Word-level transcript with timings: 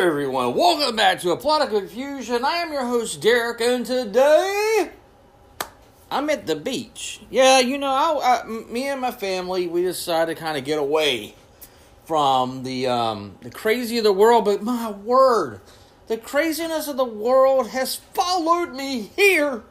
everyone. 0.00 0.54
Welcome 0.54 0.96
back 0.96 1.20
to 1.20 1.30
A 1.32 1.36
Plot 1.36 1.60
of 1.60 1.68
Confusion. 1.68 2.42
I 2.42 2.54
am 2.56 2.72
your 2.72 2.86
host, 2.86 3.20
Derek, 3.20 3.60
and 3.60 3.84
today 3.84 4.90
I'm 6.10 6.30
at 6.30 6.46
the 6.46 6.56
beach. 6.56 7.20
Yeah, 7.28 7.58
you 7.58 7.76
know, 7.76 7.90
I, 7.90 8.40
I, 8.40 8.46
me 8.46 8.88
and 8.88 9.02
my 9.02 9.10
family, 9.10 9.66
we 9.66 9.82
decided 9.82 10.34
to 10.34 10.40
kind 10.40 10.56
of 10.56 10.64
get 10.64 10.78
away 10.78 11.34
from 12.06 12.62
the 12.62 12.86
um, 12.86 13.36
the 13.42 13.50
crazy 13.50 13.98
of 13.98 14.04
the 14.04 14.12
world. 14.12 14.46
But 14.46 14.62
my 14.62 14.90
word, 14.90 15.60
the 16.06 16.16
craziness 16.16 16.88
of 16.88 16.96
the 16.96 17.04
world 17.04 17.68
has 17.68 17.96
followed 17.96 18.72
me 18.72 19.10
here. 19.16 19.64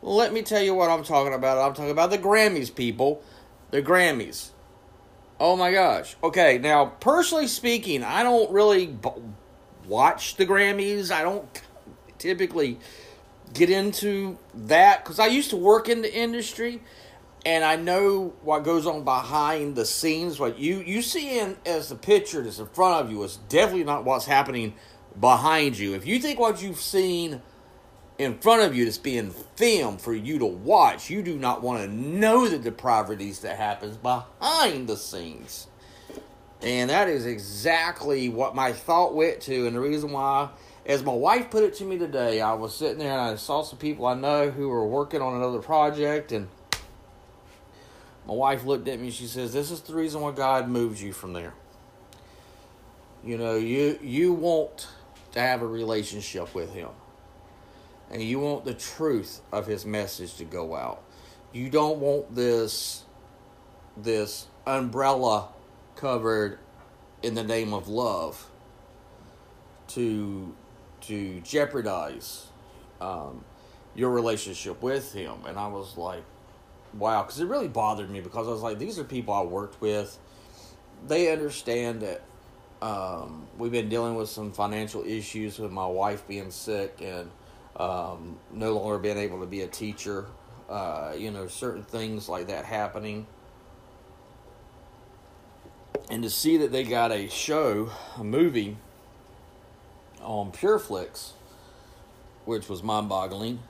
Let 0.00 0.32
me 0.32 0.40
tell 0.40 0.62
you 0.62 0.74
what 0.74 0.88
I'm 0.88 1.04
talking 1.04 1.34
about. 1.34 1.58
I'm 1.58 1.74
talking 1.74 1.90
about 1.90 2.08
the 2.08 2.18
Grammys, 2.18 2.74
people. 2.74 3.22
The 3.70 3.82
Grammys. 3.82 4.48
Oh 5.38 5.56
my 5.56 5.72
gosh. 5.72 6.16
Okay, 6.22 6.56
now 6.56 6.86
personally 6.86 7.48
speaking, 7.48 8.02
I 8.02 8.22
don't 8.22 8.50
really 8.50 8.86
b- 8.86 9.10
watch 9.88 10.36
the 10.36 10.46
Grammys. 10.46 11.10
I 11.10 11.22
don't 11.22 11.48
typically 12.18 12.78
get 13.54 13.70
into 13.70 14.38
that 14.54 15.02
because 15.02 15.18
I 15.18 15.26
used 15.26 15.50
to 15.50 15.56
work 15.56 15.88
in 15.88 16.02
the 16.02 16.14
industry 16.14 16.80
and 17.46 17.64
I 17.64 17.76
know 17.76 18.34
what 18.42 18.64
goes 18.64 18.86
on 18.86 19.04
behind 19.04 19.76
the 19.76 19.86
scenes. 19.86 20.38
What 20.38 20.58
you 20.58 20.80
you 20.80 21.02
see 21.02 21.38
in 21.38 21.56
as 21.64 21.88
the 21.88 21.94
picture 21.94 22.42
that's 22.42 22.58
in 22.58 22.66
front 22.66 23.04
of 23.04 23.10
you 23.10 23.22
is 23.22 23.36
definitely 23.48 23.84
not 23.84 24.04
what's 24.04 24.26
happening 24.26 24.74
behind 25.18 25.78
you. 25.78 25.94
If 25.94 26.06
you 26.06 26.18
think 26.18 26.38
what 26.38 26.62
you've 26.62 26.80
seen 26.80 27.40
in 28.18 28.36
front 28.38 28.62
of 28.62 28.76
you 28.76 28.84
that's 28.84 28.98
being 28.98 29.30
filmed 29.56 30.00
for 30.00 30.12
you 30.12 30.38
to 30.40 30.46
watch, 30.46 31.08
you 31.08 31.22
do 31.22 31.38
not 31.38 31.62
want 31.62 31.82
to 31.82 31.88
know 31.88 32.48
the 32.48 32.58
depravities 32.58 33.40
that 33.40 33.56
happens 33.56 33.96
behind 33.96 34.88
the 34.88 34.96
scenes. 34.96 35.68
And 36.62 36.90
that 36.90 37.08
is 37.08 37.26
exactly 37.26 38.28
what 38.28 38.54
my 38.54 38.72
thought 38.72 39.14
went 39.14 39.40
to, 39.42 39.66
and 39.66 39.76
the 39.76 39.80
reason 39.80 40.10
why, 40.10 40.48
as 40.84 41.04
my 41.04 41.12
wife 41.12 41.50
put 41.50 41.62
it 41.62 41.74
to 41.74 41.84
me 41.84 41.98
today, 41.98 42.40
I 42.40 42.54
was 42.54 42.74
sitting 42.74 42.98
there 42.98 43.12
and 43.12 43.20
I 43.20 43.36
saw 43.36 43.62
some 43.62 43.78
people 43.78 44.06
I 44.06 44.14
know 44.14 44.50
who 44.50 44.68
were 44.68 44.86
working 44.86 45.22
on 45.22 45.36
another 45.36 45.60
project, 45.60 46.32
and 46.32 46.48
my 48.26 48.34
wife 48.34 48.64
looked 48.64 48.88
at 48.88 48.98
me 48.98 49.06
and 49.06 49.14
she 49.14 49.26
says, 49.26 49.52
This 49.52 49.70
is 49.70 49.80
the 49.82 49.94
reason 49.94 50.20
why 50.20 50.32
God 50.32 50.68
moves 50.68 51.02
you 51.02 51.12
from 51.12 51.32
there. 51.32 51.54
You 53.24 53.38
know, 53.38 53.56
you 53.56 53.98
you 54.02 54.32
want 54.32 54.88
to 55.32 55.40
have 55.40 55.62
a 55.62 55.66
relationship 55.66 56.54
with 56.54 56.72
him 56.72 56.88
and 58.10 58.22
you 58.22 58.38
want 58.38 58.64
the 58.64 58.74
truth 58.74 59.40
of 59.52 59.66
his 59.66 59.84
message 59.84 60.36
to 60.36 60.44
go 60.44 60.74
out. 60.74 61.02
You 61.52 61.70
don't 61.70 61.98
want 61.98 62.34
this 62.34 63.04
this 63.96 64.46
umbrella 64.66 65.48
covered 65.98 66.58
in 67.22 67.34
the 67.34 67.42
name 67.42 67.74
of 67.74 67.88
love 67.88 68.48
to 69.88 70.54
to 71.00 71.40
jeopardize 71.40 72.46
um, 73.00 73.44
your 73.94 74.10
relationship 74.10 74.82
with 74.82 75.12
him. 75.12 75.44
And 75.46 75.58
I 75.58 75.68
was 75.68 75.96
like, 75.96 76.22
wow, 76.94 77.22
because 77.22 77.40
it 77.40 77.46
really 77.46 77.68
bothered 77.68 78.10
me 78.10 78.20
because 78.20 78.48
I 78.48 78.50
was 78.50 78.62
like, 78.62 78.78
these 78.78 78.98
are 78.98 79.04
people 79.04 79.34
I 79.34 79.42
worked 79.42 79.80
with. 79.80 80.18
They 81.06 81.32
understand 81.32 82.02
that 82.02 82.22
um, 82.82 83.46
we've 83.56 83.72
been 83.72 83.88
dealing 83.88 84.14
with 84.16 84.28
some 84.28 84.52
financial 84.52 85.04
issues 85.04 85.58
with 85.58 85.70
my 85.70 85.86
wife 85.86 86.26
being 86.26 86.50
sick 86.50 87.00
and 87.00 87.30
um, 87.76 88.38
no 88.52 88.72
longer 88.72 88.98
being 88.98 89.18
able 89.18 89.40
to 89.40 89.46
be 89.46 89.62
a 89.62 89.68
teacher, 89.68 90.26
uh, 90.68 91.12
you 91.16 91.30
know, 91.30 91.46
certain 91.46 91.84
things 91.84 92.28
like 92.28 92.48
that 92.48 92.64
happening. 92.64 93.26
And 96.10 96.22
to 96.22 96.30
see 96.30 96.56
that 96.58 96.72
they 96.72 96.84
got 96.84 97.12
a 97.12 97.28
show, 97.28 97.90
a 98.16 98.24
movie 98.24 98.76
on 100.22 100.52
PureFlix, 100.52 101.32
which 102.44 102.68
was 102.68 102.82
mind 102.82 103.08
boggling. 103.08 103.60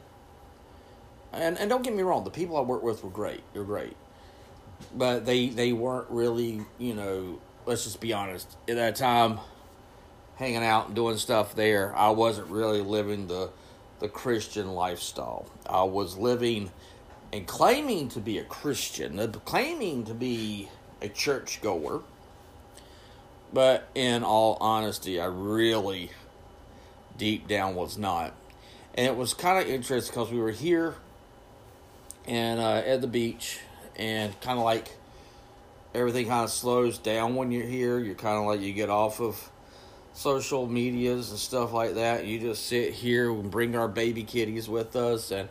And, 1.32 1.58
and 1.58 1.68
don't 1.68 1.82
get 1.82 1.94
me 1.94 2.02
wrong, 2.02 2.24
the 2.24 2.30
people 2.30 2.56
I 2.56 2.60
worked 2.60 2.84
with 2.84 3.02
were 3.02 3.10
great. 3.10 3.42
They're 3.52 3.64
great. 3.64 3.96
But 4.94 5.26
they, 5.26 5.48
they 5.48 5.72
weren't 5.72 6.08
really, 6.10 6.62
you 6.78 6.94
know, 6.94 7.40
let's 7.66 7.84
just 7.84 8.00
be 8.00 8.12
honest. 8.12 8.56
At 8.68 8.76
that 8.76 8.94
time, 8.94 9.40
hanging 10.36 10.64
out 10.64 10.86
and 10.86 10.94
doing 10.94 11.16
stuff 11.16 11.54
there, 11.56 11.94
I 11.96 12.10
wasn't 12.10 12.48
really 12.48 12.80
living 12.80 13.26
the 13.26 13.50
the 13.98 14.08
Christian 14.08 14.72
lifestyle. 14.72 15.46
I 15.68 15.82
was 15.82 16.16
living 16.16 16.70
and 17.32 17.46
claiming 17.46 18.08
to 18.10 18.20
be 18.20 18.38
a 18.38 18.44
Christian, 18.44 19.18
uh, 19.18 19.26
claiming 19.44 20.04
to 20.04 20.14
be 20.14 20.68
a 21.02 21.08
churchgoer. 21.08 22.02
But 23.52 23.88
in 23.94 24.24
all 24.24 24.58
honesty, 24.60 25.20
I 25.20 25.26
really 25.26 26.10
deep 27.16 27.48
down 27.48 27.74
was 27.74 27.96
not. 27.96 28.34
And 28.94 29.06
it 29.06 29.16
was 29.16 29.34
kind 29.34 29.58
of 29.62 29.72
interesting 29.72 30.12
because 30.12 30.30
we 30.30 30.38
were 30.38 30.50
here 30.50 30.94
and 32.26 32.60
uh, 32.60 32.82
at 32.84 33.00
the 33.00 33.06
beach, 33.06 33.60
and 33.96 34.38
kind 34.40 34.58
of 34.58 34.64
like 34.64 34.96
everything 35.94 36.26
kind 36.26 36.44
of 36.44 36.50
slows 36.50 36.98
down 36.98 37.34
when 37.34 37.50
you're 37.50 37.66
here. 37.66 37.98
You're 37.98 38.14
kind 38.14 38.38
of 38.38 38.44
like 38.44 38.60
you 38.60 38.72
get 38.72 38.90
off 38.90 39.20
of 39.20 39.50
social 40.12 40.66
medias 40.66 41.30
and 41.30 41.38
stuff 41.38 41.72
like 41.72 41.94
that. 41.94 42.26
You 42.26 42.38
just 42.38 42.66
sit 42.66 42.92
here 42.92 43.30
and 43.30 43.50
bring 43.50 43.76
our 43.76 43.88
baby 43.88 44.24
kitties 44.24 44.68
with 44.68 44.94
us 44.96 45.30
and 45.30 45.48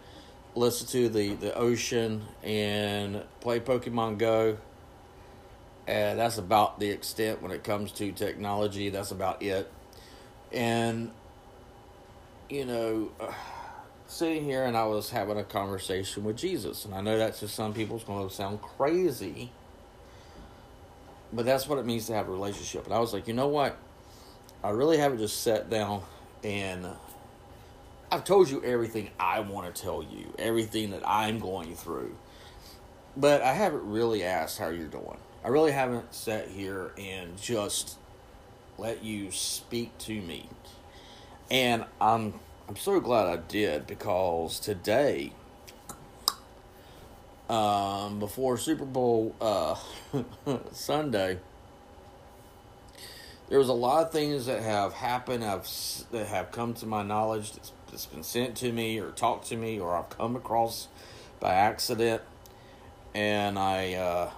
listen 0.55 0.87
to 0.87 1.09
the, 1.09 1.33
the 1.35 1.53
ocean 1.55 2.21
and 2.43 3.23
play 3.39 3.59
Pokemon 3.59 4.17
Go. 4.17 4.57
And 5.87 6.19
that's 6.19 6.37
about 6.37 6.79
the 6.79 6.89
extent 6.89 7.41
when 7.41 7.51
it 7.51 7.63
comes 7.63 7.91
to 7.93 8.11
technology. 8.11 8.89
That's 8.89 9.11
about 9.11 9.41
it. 9.41 9.71
And, 10.51 11.11
you 12.49 12.65
know, 12.65 13.11
sitting 14.07 14.43
here 14.43 14.65
and 14.65 14.75
I 14.75 14.85
was 14.85 15.09
having 15.09 15.37
a 15.37 15.43
conversation 15.43 16.23
with 16.25 16.37
Jesus. 16.37 16.85
And 16.85 16.93
I 16.93 17.01
know 17.01 17.17
that's 17.17 17.39
to 17.39 17.47
some 17.47 17.73
people's 17.73 18.03
going 18.03 18.27
to 18.27 18.33
sound 18.33 18.61
crazy. 18.61 19.51
But 21.31 21.45
that's 21.45 21.67
what 21.67 21.79
it 21.79 21.85
means 21.85 22.07
to 22.07 22.13
have 22.13 22.27
a 22.27 22.31
relationship. 22.31 22.85
And 22.85 22.93
I 22.93 22.99
was 22.99 23.13
like, 23.13 23.27
you 23.27 23.33
know 23.33 23.47
what? 23.47 23.77
I 24.63 24.71
really 24.71 24.97
haven't 24.97 25.19
just 25.19 25.41
sat 25.43 25.69
down 25.69 26.01
and 26.43 26.87
I've 28.11 28.23
told 28.23 28.49
you 28.49 28.63
everything 28.63 29.09
I 29.19 29.41
want 29.41 29.73
to 29.73 29.81
tell 29.81 30.01
you, 30.01 30.33
everything 30.39 30.91
that 30.91 31.07
I'm 31.07 31.39
going 31.39 31.75
through. 31.75 32.15
But 33.15 33.41
I 33.41 33.53
haven't 33.53 33.89
really 33.89 34.23
asked 34.23 34.57
how 34.57 34.69
you're 34.69 34.87
doing. 34.87 35.17
I 35.47 35.49
really 35.49 35.71
haven't 35.71 36.13
sat 36.13 36.49
here 36.49 36.91
and 36.97 37.41
just 37.41 37.97
let 38.77 39.01
you 39.01 39.31
speak 39.31 39.97
to 39.99 40.11
me. 40.11 40.49
And 41.49 41.85
I'm 42.01 42.41
I'm 42.67 42.75
so 42.75 42.99
glad 42.99 43.27
I 43.27 43.37
did 43.37 43.87
because 43.87 44.59
today 44.59 45.31
um, 47.49 48.19
before 48.19 48.57
Super 48.57 48.83
Bowl 48.83 49.33
uh, 49.39 49.75
Sunday, 50.73 51.39
there 53.47 53.57
was 53.57 53.69
a 53.69 53.73
lot 53.73 54.05
of 54.05 54.11
things 54.11 54.47
that 54.47 54.61
have 54.61 54.91
happened 54.95 55.45
have 55.45 55.65
that 56.11 56.27
have 56.27 56.51
come 56.51 56.73
to 56.73 56.85
my 56.85 57.03
knowledge 57.03 57.53
that's, 57.53 57.71
that's 57.89 58.05
been 58.07 58.23
sent 58.23 58.57
to 58.57 58.73
me 58.73 58.99
or 58.99 59.11
talked 59.11 59.47
to 59.47 59.55
me 59.55 59.79
or 59.79 59.95
I've 59.95 60.09
come 60.09 60.35
across 60.35 60.89
by 61.39 61.53
accident 61.53 62.21
and 63.15 63.57
I 63.57 63.93
uh, 63.93 64.31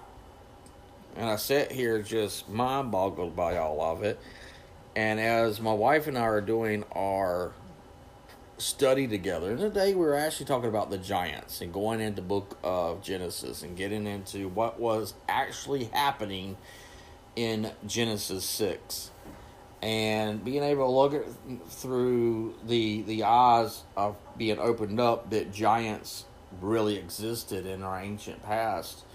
and 1.15 1.29
I 1.29 1.35
sit 1.35 1.71
here 1.71 2.01
just 2.01 2.49
mind 2.49 2.91
boggled 2.91 3.35
by 3.35 3.57
all 3.57 3.81
of 3.81 4.03
it. 4.03 4.19
And 4.95 5.19
as 5.19 5.61
my 5.61 5.73
wife 5.73 6.07
and 6.07 6.17
I 6.17 6.21
are 6.21 6.41
doing 6.41 6.83
our 6.91 7.53
study 8.57 9.07
together 9.07 9.51
and 9.51 9.59
today 9.59 9.93
we 9.93 10.01
were 10.01 10.15
actually 10.15 10.45
talking 10.45 10.67
about 10.67 10.89
the 10.89 10.97
giants 10.97 11.61
and 11.61 11.71
going 11.71 12.01
into 12.01 12.21
book 12.21 12.57
of 12.61 13.01
Genesis 13.01 13.63
and 13.63 13.77
getting 13.77 14.05
into 14.05 14.49
what 14.49 14.77
was 14.77 15.13
actually 15.29 15.85
happening 15.85 16.57
in 17.37 17.71
Genesis 17.87 18.43
6 18.43 19.11
and 19.81 20.43
being 20.43 20.61
able 20.61 20.87
to 20.87 20.91
look 20.91 21.13
at 21.13 21.69
through 21.69 22.53
the 22.67 23.01
the 23.03 23.23
eyes 23.23 23.83
of 23.95 24.17
being 24.37 24.59
opened 24.59 24.99
up 24.99 25.29
that 25.29 25.53
giants 25.53 26.25
really 26.59 26.97
existed 26.97 27.65
in 27.65 27.81
our 27.81 28.01
ancient 28.01 28.43
past 28.43 29.05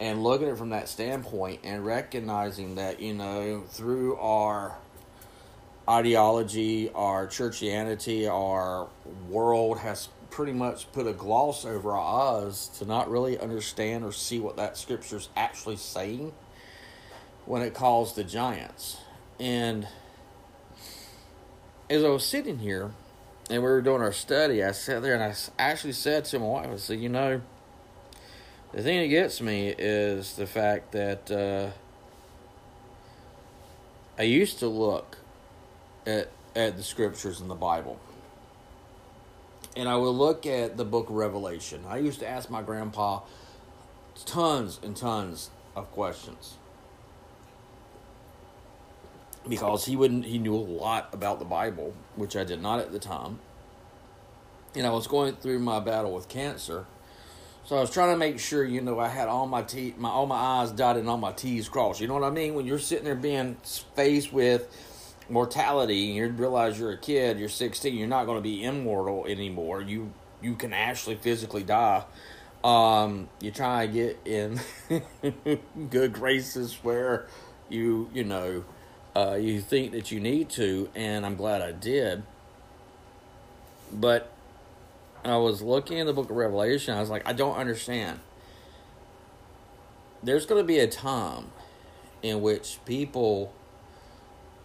and 0.00 0.22
looking 0.22 0.46
at 0.48 0.54
it 0.54 0.58
from 0.58 0.70
that 0.70 0.88
standpoint 0.88 1.60
and 1.64 1.84
recognizing 1.84 2.74
that 2.76 3.00
you 3.00 3.14
know 3.14 3.64
through 3.68 4.16
our 4.16 4.76
ideology 5.88 6.90
our 6.94 7.26
churchianity 7.26 8.28
our 8.28 8.88
world 9.28 9.78
has 9.78 10.08
pretty 10.36 10.52
much 10.52 10.90
put 10.92 11.06
a 11.06 11.14
gloss 11.14 11.64
over 11.64 11.92
our 11.92 12.44
eyes 12.44 12.68
to 12.68 12.84
not 12.84 13.10
really 13.10 13.38
understand 13.38 14.04
or 14.04 14.12
see 14.12 14.38
what 14.38 14.56
that 14.58 14.76
scripture's 14.76 15.30
actually 15.34 15.76
saying 15.76 16.30
when 17.46 17.62
it 17.62 17.72
calls 17.72 18.14
the 18.14 18.22
Giants. 18.22 18.98
And 19.40 19.88
as 21.88 22.04
I 22.04 22.08
was 22.08 22.26
sitting 22.26 22.58
here 22.58 22.90
and 23.48 23.62
we 23.62 23.68
were 23.68 23.80
doing 23.80 24.02
our 24.02 24.12
study, 24.12 24.62
I 24.62 24.72
sat 24.72 25.00
there 25.00 25.14
and 25.14 25.22
I 25.22 25.34
actually 25.58 25.92
said 25.92 26.26
to 26.26 26.38
my 26.38 26.46
wife, 26.46 26.70
I 26.70 26.76
said, 26.76 27.00
you 27.00 27.08
know, 27.08 27.40
the 28.76 28.82
thing 28.82 29.00
that 29.00 29.08
gets 29.08 29.40
me 29.40 29.74
is 29.78 30.36
the 30.36 30.46
fact 30.46 30.92
that 30.92 31.30
uh, 31.30 31.70
I 34.18 34.24
used 34.24 34.58
to 34.58 34.68
look 34.68 35.16
at, 36.06 36.28
at 36.54 36.76
the 36.76 36.82
scriptures 36.82 37.40
in 37.40 37.48
the 37.48 37.54
Bible. 37.54 37.98
And 39.74 39.88
I 39.88 39.96
would 39.96 40.10
look 40.10 40.44
at 40.44 40.76
the 40.76 40.84
book 40.84 41.08
of 41.08 41.14
Revelation. 41.14 41.84
I 41.88 41.96
used 41.96 42.20
to 42.20 42.28
ask 42.28 42.50
my 42.50 42.60
grandpa 42.60 43.20
tons 44.26 44.78
and 44.82 44.94
tons 44.94 45.48
of 45.74 45.90
questions 45.92 46.56
because 49.48 49.86
he 49.86 49.96
wouldn't 49.96 50.26
he 50.26 50.38
knew 50.38 50.54
a 50.54 50.56
lot 50.56 51.08
about 51.14 51.38
the 51.38 51.46
Bible, 51.46 51.94
which 52.14 52.36
I 52.36 52.44
did 52.44 52.60
not 52.60 52.80
at 52.80 52.92
the 52.92 52.98
time. 52.98 53.38
And 54.74 54.86
I 54.86 54.90
was 54.90 55.06
going 55.06 55.36
through 55.36 55.60
my 55.60 55.80
battle 55.80 56.12
with 56.12 56.28
cancer. 56.28 56.84
So 57.66 57.76
I 57.76 57.80
was 57.80 57.90
trying 57.90 58.14
to 58.14 58.16
make 58.16 58.38
sure, 58.38 58.64
you 58.64 58.80
know, 58.80 59.00
I 59.00 59.08
had 59.08 59.26
all 59.26 59.48
my 59.48 59.62
T 59.62 59.92
my 59.98 60.08
all 60.08 60.26
my 60.26 60.36
I's 60.36 60.70
dotted 60.70 61.00
and 61.00 61.10
all 61.10 61.16
my 61.16 61.32
T's 61.32 61.68
crossed. 61.68 62.00
You 62.00 62.06
know 62.06 62.14
what 62.14 62.22
I 62.22 62.30
mean? 62.30 62.54
When 62.54 62.64
you're 62.64 62.78
sitting 62.78 63.04
there 63.04 63.16
being 63.16 63.56
faced 63.96 64.32
with 64.32 64.68
mortality 65.28 66.06
and 66.06 66.16
you 66.16 66.28
realize 66.28 66.78
you're 66.78 66.92
a 66.92 66.96
kid, 66.96 67.40
you're 67.40 67.48
16, 67.48 67.96
you're 67.96 68.06
not 68.06 68.26
going 68.26 68.38
to 68.38 68.42
be 68.42 68.62
immortal 68.62 69.26
anymore. 69.26 69.82
You 69.82 70.12
you 70.40 70.54
can 70.54 70.72
actually 70.72 71.16
physically 71.16 71.64
die. 71.64 72.04
Um, 72.62 73.28
you 73.40 73.50
try 73.50 73.88
to 73.88 73.92
get 73.92 74.18
in 74.24 74.60
good 75.90 76.12
graces 76.12 76.74
where 76.84 77.26
you 77.68 78.08
you 78.14 78.22
know 78.22 78.64
uh, 79.16 79.34
you 79.34 79.60
think 79.60 79.90
that 79.90 80.12
you 80.12 80.20
need 80.20 80.50
to, 80.50 80.88
and 80.94 81.26
I'm 81.26 81.34
glad 81.34 81.62
I 81.62 81.72
did. 81.72 82.22
But 83.92 84.35
I 85.30 85.36
was 85.36 85.62
looking 85.62 85.98
in 85.98 86.06
the 86.06 86.12
book 86.12 86.30
of 86.30 86.36
Revelation, 86.36 86.94
I 86.94 87.00
was 87.00 87.10
like, 87.10 87.26
I 87.26 87.32
don't 87.32 87.56
understand. 87.56 88.20
There's 90.22 90.46
going 90.46 90.60
to 90.60 90.66
be 90.66 90.78
a 90.78 90.86
time 90.86 91.52
in 92.22 92.40
which 92.40 92.78
people 92.84 93.52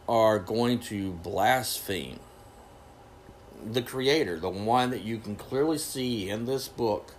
are 0.07 0.39
going 0.39 0.79
to 0.79 1.11
blaspheme 1.11 2.19
the 3.63 3.81
creator, 3.81 4.39
the 4.39 4.49
one 4.49 4.89
that 4.89 5.03
you 5.03 5.19
can 5.19 5.35
clearly 5.35 5.77
see 5.77 6.29
in 6.29 6.45
this 6.45 6.67
book, 6.67 7.13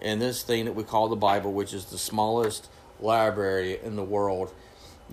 in 0.00 0.20
this 0.20 0.42
thing 0.42 0.66
that 0.66 0.74
we 0.74 0.84
call 0.84 1.08
the 1.08 1.16
Bible, 1.16 1.52
which 1.52 1.74
is 1.74 1.86
the 1.86 1.98
smallest 1.98 2.68
library 3.00 3.80
in 3.82 3.96
the 3.96 4.04
world 4.04 4.52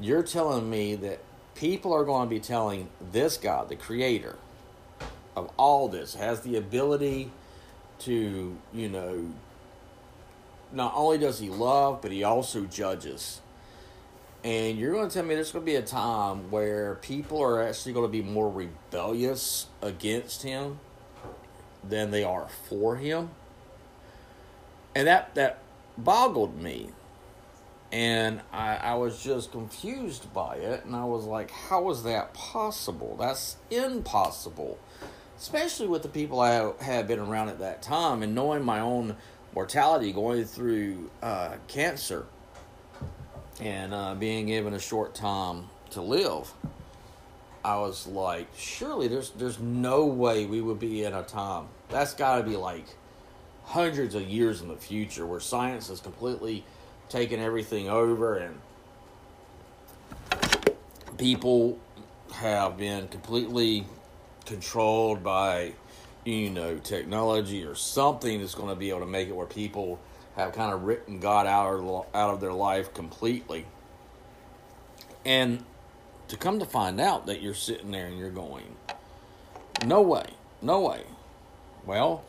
you're 0.01 0.23
telling 0.23 0.69
me 0.69 0.95
that 0.95 1.19
people 1.55 1.93
are 1.93 2.03
going 2.03 2.27
to 2.27 2.29
be 2.29 2.39
telling 2.39 2.89
this 3.11 3.37
God, 3.37 3.69
the 3.69 3.75
creator 3.75 4.37
of 5.39 5.51
all 5.57 5.87
this, 5.87 6.15
has 6.15 6.41
the 6.41 6.55
ability 6.57 7.31
to, 7.99 8.57
you 8.73 8.89
know, 8.89 9.33
not 10.71 10.93
only 10.95 11.17
does 11.17 11.39
he 11.39 11.49
love, 11.49 12.01
but 12.01 12.11
he 12.11 12.23
also 12.23 12.65
judges. 12.65 13.41
And 14.43 14.77
you're 14.77 14.93
going 14.93 15.09
to 15.09 15.13
tell 15.13 15.23
me 15.23 15.35
there's 15.35 15.51
going 15.51 15.65
to 15.65 15.71
be 15.71 15.75
a 15.75 15.81
time 15.81 16.49
where 16.51 16.95
people 16.95 17.41
are 17.41 17.61
actually 17.61 17.93
going 17.93 18.05
to 18.05 18.11
be 18.11 18.21
more 18.21 18.49
rebellious 18.49 19.67
against 19.81 20.43
him 20.43 20.79
than 21.83 22.11
they 22.11 22.23
are 22.23 22.47
for 22.69 22.95
him. 22.97 23.31
And 24.95 25.07
that 25.07 25.35
that 25.35 25.59
boggled 25.97 26.61
me 26.61 26.89
and 27.91 28.41
I, 28.53 28.75
I 28.75 28.93
was 28.95 29.23
just 29.23 29.51
confused 29.51 30.31
by 30.33 30.55
it 30.55 30.85
and 30.85 30.95
i 30.95 31.03
was 31.03 31.25
like 31.25 31.51
how 31.51 31.89
is 31.89 32.03
that 32.03 32.33
possible 32.33 33.15
that's 33.19 33.57
impossible 33.71 34.77
especially 35.39 35.87
with 35.87 36.03
the 36.03 36.09
people 36.09 36.39
i 36.41 36.71
had 36.83 37.07
been 37.07 37.19
around 37.19 37.47
at 37.47 37.59
that 37.59 37.81
time 37.81 38.21
and 38.21 38.35
knowing 38.35 38.61
my 38.61 38.79
own 38.79 39.15
mortality 39.55 40.11
going 40.11 40.43
through 40.43 41.09
uh, 41.23 41.55
cancer 41.67 42.25
and 43.61 43.93
uh, 43.93 44.13
being 44.15 44.47
given 44.47 44.73
a 44.73 44.79
short 44.79 45.15
time 45.15 45.63
to 45.89 46.01
live 46.01 46.53
i 47.63 47.77
was 47.77 48.05
like 48.05 48.47
surely 48.55 49.07
there's 49.07 49.31
there's 49.31 49.59
no 49.59 50.05
way 50.05 50.45
we 50.45 50.61
would 50.61 50.79
be 50.79 51.03
in 51.05 51.13
a 51.13 51.23
time 51.23 51.65
that's 51.87 52.13
got 52.13 52.37
to 52.37 52.43
be 52.43 52.57
like 52.57 52.85
hundreds 53.63 54.15
of 54.15 54.23
years 54.23 54.61
in 54.61 54.67
the 54.67 54.75
future 54.75 55.25
where 55.25 55.39
science 55.39 55.87
has 55.87 56.01
completely 56.01 56.65
taken 57.07 57.39
everything 57.39 57.89
over 57.89 58.37
and 58.37 58.59
people 61.17 61.77
have 62.31 62.77
been 62.77 63.07
completely 63.07 63.85
controlled 64.49 65.23
by 65.23 65.73
you 66.25 66.49
know 66.49 66.77
technology 66.77 67.63
or 67.63 67.75
something 67.75 68.41
that's 68.41 68.55
going 68.55 68.69
to 68.69 68.75
be 68.75 68.89
able 68.89 68.99
to 68.99 69.05
make 69.05 69.29
it 69.29 69.35
where 69.35 69.45
people 69.45 69.99
have 70.35 70.53
kind 70.53 70.73
of 70.73 70.83
written 70.83 71.19
God 71.19 71.47
out 71.47 71.73
of 71.73 72.05
out 72.13 72.33
of 72.33 72.41
their 72.41 72.53
life 72.53 72.93
completely 72.93 73.65
and 75.25 75.63
to 76.27 76.37
come 76.37 76.59
to 76.59 76.65
find 76.65 76.99
out 76.99 77.25
that 77.27 77.41
you're 77.41 77.53
sitting 77.53 77.91
there 77.91 78.07
and 78.07 78.17
you're 78.17 78.29
going 78.29 78.75
no 79.85 80.01
way 80.01 80.25
no 80.61 80.81
way 80.81 81.03
well 81.85 82.23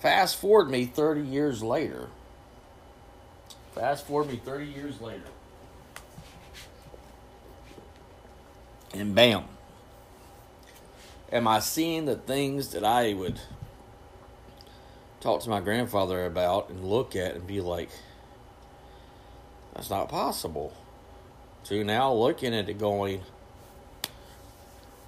fast 0.00 0.36
forward 0.36 0.68
me 0.68 0.84
30 0.84 1.22
years 1.22 1.62
later 1.62 2.08
Fast 3.74 4.06
forward 4.06 4.28
me 4.28 4.36
30 4.36 4.66
years 4.66 5.00
later. 5.00 5.24
And 8.92 9.14
bam. 9.14 9.44
Am 11.34 11.48
I 11.48 11.58
seeing 11.58 12.04
the 12.04 12.14
things 12.14 12.68
that 12.68 12.84
I 12.84 13.12
would 13.12 13.40
talk 15.18 15.42
to 15.42 15.50
my 15.50 15.58
grandfather 15.58 16.26
about 16.26 16.70
and 16.70 16.84
look 16.84 17.16
at 17.16 17.34
and 17.34 17.44
be 17.44 17.60
like, 17.60 17.90
that's 19.74 19.90
not 19.90 20.08
possible? 20.08 20.72
To 21.64 21.82
now 21.82 22.12
looking 22.12 22.54
at 22.54 22.68
it 22.68 22.78
going, 22.78 23.22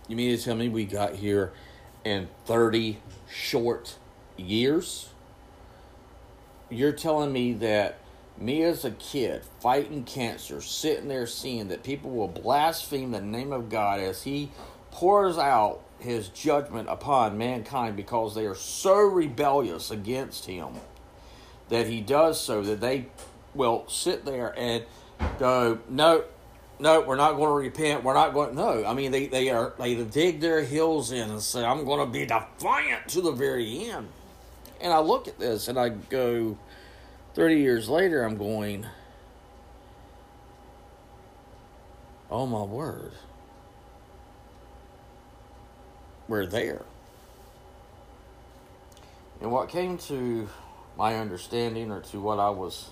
you 0.09 0.17
mean 0.17 0.37
to 0.37 0.43
tell 0.43 0.57
me 0.57 0.69
we 0.69 0.85
got 0.85 1.15
here 1.15 1.53
in 2.05 2.27
30 2.47 2.99
short 3.31 3.97
years? 4.37 5.11
You're 6.69 6.91
telling 6.91 7.33
me 7.33 7.53
that 7.53 7.99
me 8.37 8.65
as 8.65 8.85
a 8.85 8.91
kid 8.91 9.43
fighting 9.61 10.03
cancer, 10.03 10.61
sitting 10.61 11.07
there 11.07 11.29
seeing 11.29 11.69
that 11.69 11.85
people 11.85 12.11
will 12.11 12.27
blaspheme 12.27 13.13
the 13.13 13.21
name 13.21 13.53
of 13.53 13.71
God 13.71 14.01
as 14.01 14.25
He 14.25 14.51
pours 14.91 15.39
out 15.39 15.85
His 15.99 16.29
judgment 16.29 16.89
upon 16.89 17.39
mankind 17.39 17.97
because 17.97 18.35
they 18.35 18.47
are 18.47 18.55
so 18.55 18.99
rebellious 18.99 19.91
against 19.91 20.47
Him 20.47 20.75
that 21.69 21.87
He 21.87 22.01
does 22.01 22.41
so 22.41 22.63
that 22.63 22.81
they 22.81 23.07
will 23.55 23.89
sit 23.89 24.25
there 24.25 24.55
and 24.57 24.85
go, 25.39 25.79
No, 25.89 26.25
no, 26.79 27.01
we're 27.01 27.17
not 27.17 27.37
going 27.37 27.49
to 27.49 27.55
repent. 27.55 28.05
We're 28.05 28.15
not 28.15 28.35
going. 28.35 28.55
No, 28.55 28.85
I 28.85 28.93
mean 28.93 29.11
they 29.11 29.27
they 29.27 29.49
are 29.51 29.73
they 29.79 29.95
dig 30.05 30.41
their 30.41 30.63
heels 30.63 31.11
in 31.11 31.31
and 31.31 31.41
say, 31.41 31.65
"I'm 31.65 31.87
going 31.87 32.07
to 32.07 32.13
be 32.13 32.27
defiant 32.27 33.09
to 33.09 33.23
the 33.23 33.33
very 33.33 33.89
end." 33.89 34.09
And 34.81 34.93
I 34.93 34.99
look 34.99 35.27
at 35.27 35.39
this 35.39 35.69
and 35.69 35.79
I 35.79 35.89
go, 35.89 36.59
30 37.35 37.57
years 37.57 37.89
later, 37.89 38.23
I'm 38.23 38.37
going, 38.37 38.87
oh 42.31 42.47
my 42.47 42.63
word, 42.63 43.13
we're 46.29 46.47
there. 46.47 46.83
And 49.41 49.53
what 49.53 49.69
came 49.69 49.99
to 49.99 50.49
my 50.97 51.17
understanding 51.17 51.91
or 51.91 52.01
to 52.01 52.21
what 52.21 52.39
I 52.39 52.51
was 52.51 52.91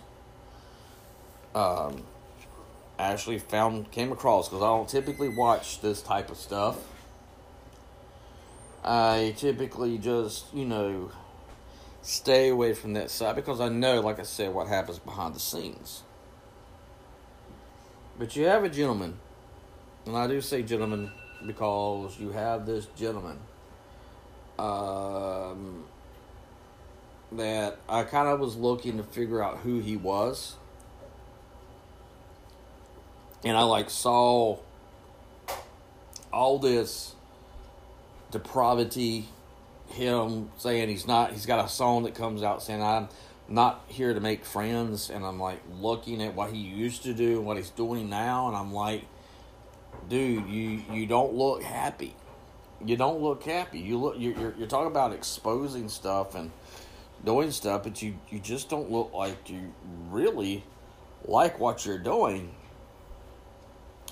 um, 1.54 2.02
actually 2.98 3.38
found, 3.38 3.90
came 3.90 4.12
across, 4.12 4.48
because 4.48 4.62
I 4.62 4.66
don't 4.66 4.88
typically 4.88 5.28
watch 5.28 5.80
this 5.80 6.02
type 6.02 6.30
of 6.30 6.36
stuff. 6.36 6.78
I 8.84 9.34
typically 9.38 9.96
just, 9.96 10.52
you 10.52 10.66
know, 10.66 11.10
stay 12.02 12.50
away 12.50 12.74
from 12.74 12.92
that 12.92 13.10
side 13.10 13.34
because 13.34 13.60
I 13.60 13.70
know, 13.70 14.00
like 14.00 14.20
I 14.20 14.24
said, 14.24 14.52
what 14.52 14.68
happens 14.68 14.98
behind 14.98 15.34
the 15.34 15.40
scenes. 15.40 16.02
But 18.18 18.36
you 18.36 18.44
have 18.44 18.62
a 18.62 18.68
gentleman, 18.68 19.18
and 20.04 20.16
I 20.16 20.26
do 20.26 20.40
say 20.42 20.62
gentleman 20.62 21.10
because 21.46 22.18
you 22.18 22.30
have 22.30 22.66
this 22.66 22.86
gentleman 22.96 23.38
um, 24.58 25.84
that 27.32 27.78
I 27.88 28.04
kind 28.04 28.28
of 28.28 28.40
was 28.40 28.56
looking 28.56 28.96
to 28.98 29.02
figure 29.02 29.42
out 29.42 29.58
who 29.58 29.80
he 29.80 29.96
was. 29.96 30.56
And 33.44 33.56
I 33.56 33.62
like 33.62 33.90
saw 33.90 34.58
all 36.32 36.58
this 36.58 37.14
depravity 38.30 39.28
him 39.88 40.50
saying 40.56 40.88
he's 40.88 41.06
not 41.06 41.32
he's 41.32 41.46
got 41.46 41.64
a 41.64 41.68
song 41.68 42.02
that 42.02 42.14
comes 42.14 42.42
out 42.42 42.62
saying 42.62 42.82
I'm 42.82 43.08
not 43.48 43.84
here 43.86 44.12
to 44.12 44.20
make 44.20 44.44
friends 44.44 45.10
and 45.10 45.24
I'm 45.24 45.38
like 45.38 45.60
looking 45.78 46.22
at 46.22 46.34
what 46.34 46.50
he 46.50 46.58
used 46.58 47.04
to 47.04 47.14
do 47.14 47.36
and 47.38 47.46
what 47.46 47.56
he's 47.56 47.70
doing 47.70 48.08
now 48.08 48.48
and 48.48 48.56
I'm 48.56 48.72
like 48.72 49.04
dude 50.08 50.48
you 50.48 50.82
you 50.92 51.06
don't 51.06 51.34
look 51.34 51.62
happy. 51.62 52.14
You 52.84 52.96
don't 52.96 53.20
look 53.20 53.42
happy. 53.44 53.78
You 53.78 53.98
look 53.98 54.16
you're, 54.18 54.38
you're, 54.38 54.54
you're 54.58 54.68
talking 54.68 54.90
about 54.90 55.12
exposing 55.12 55.88
stuff 55.88 56.34
and 56.34 56.50
doing 57.24 57.50
stuff 57.50 57.84
but 57.84 58.02
you 58.02 58.14
you 58.30 58.38
just 58.38 58.68
don't 58.68 58.90
look 58.90 59.12
like 59.14 59.48
you 59.48 59.72
really 60.10 60.64
like 61.24 61.58
what 61.58 61.86
you're 61.86 61.98
doing. 61.98 62.54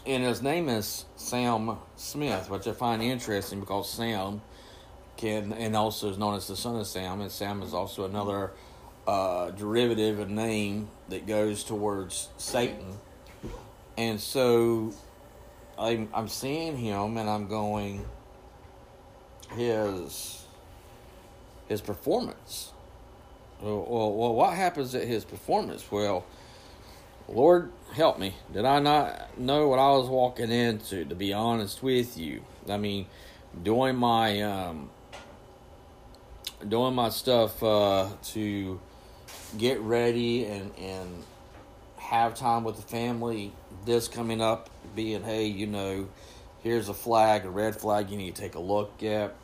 And 0.04 0.24
his 0.24 0.42
name 0.42 0.68
is 0.68 1.04
Sam 1.14 1.78
Smith, 1.94 2.50
which 2.50 2.66
I 2.66 2.72
find 2.72 3.02
interesting 3.02 3.60
because 3.60 3.88
Sam 3.88 4.42
can, 5.16 5.52
and 5.52 5.76
also 5.76 6.10
is 6.10 6.18
known 6.18 6.34
as 6.34 6.48
the 6.48 6.56
son 6.56 6.76
of 6.76 6.86
Sam, 6.88 7.20
and 7.20 7.30
Sam 7.30 7.62
is 7.62 7.72
also 7.72 8.04
another 8.04 8.50
uh, 9.06 9.50
derivative 9.50 10.18
of 10.18 10.28
name 10.28 10.88
that 11.08 11.26
goes 11.26 11.62
towards 11.62 12.28
Satan. 12.36 12.98
And 13.96 14.20
so 14.20 14.92
I'm, 15.82 16.08
I'm 16.14 16.28
seeing 16.28 16.76
him 16.76 17.16
and 17.16 17.28
I'm 17.28 17.48
going, 17.48 18.06
his, 19.56 20.44
his 21.68 21.80
performance. 21.80 22.70
Well, 23.60 23.84
well, 23.88 24.12
well, 24.12 24.34
what 24.34 24.54
happens 24.54 24.94
at 24.94 25.08
his 25.08 25.24
performance? 25.24 25.90
Well, 25.90 26.24
Lord 27.28 27.72
help 27.94 28.18
me. 28.18 28.36
Did 28.52 28.64
I 28.64 28.78
not 28.78 29.36
know 29.38 29.66
what 29.68 29.80
I 29.80 29.90
was 29.90 30.08
walking 30.08 30.52
into, 30.52 31.04
to 31.04 31.14
be 31.16 31.32
honest 31.32 31.82
with 31.82 32.16
you? 32.16 32.44
I 32.68 32.76
mean, 32.76 33.06
doing 33.60 33.96
my, 33.96 34.40
um, 34.42 34.88
doing 36.66 36.94
my 36.94 37.08
stuff, 37.08 37.60
uh, 37.60 38.08
to 38.26 38.80
get 39.58 39.80
ready 39.80 40.44
and, 40.44 40.72
and 40.78 41.24
have 41.96 42.36
time 42.36 42.62
with 42.62 42.76
the 42.76 42.82
family. 42.82 43.52
This 43.84 44.06
coming 44.06 44.40
up 44.40 44.70
being, 44.94 45.22
hey, 45.22 45.46
you 45.46 45.66
know, 45.66 46.08
here's 46.62 46.88
a 46.88 46.94
flag, 46.94 47.44
a 47.44 47.50
red 47.50 47.76
flag 47.76 48.10
you 48.10 48.16
need 48.16 48.34
to 48.34 48.42
take 48.42 48.54
a 48.54 48.60
look 48.60 49.02
at. 49.02 49.34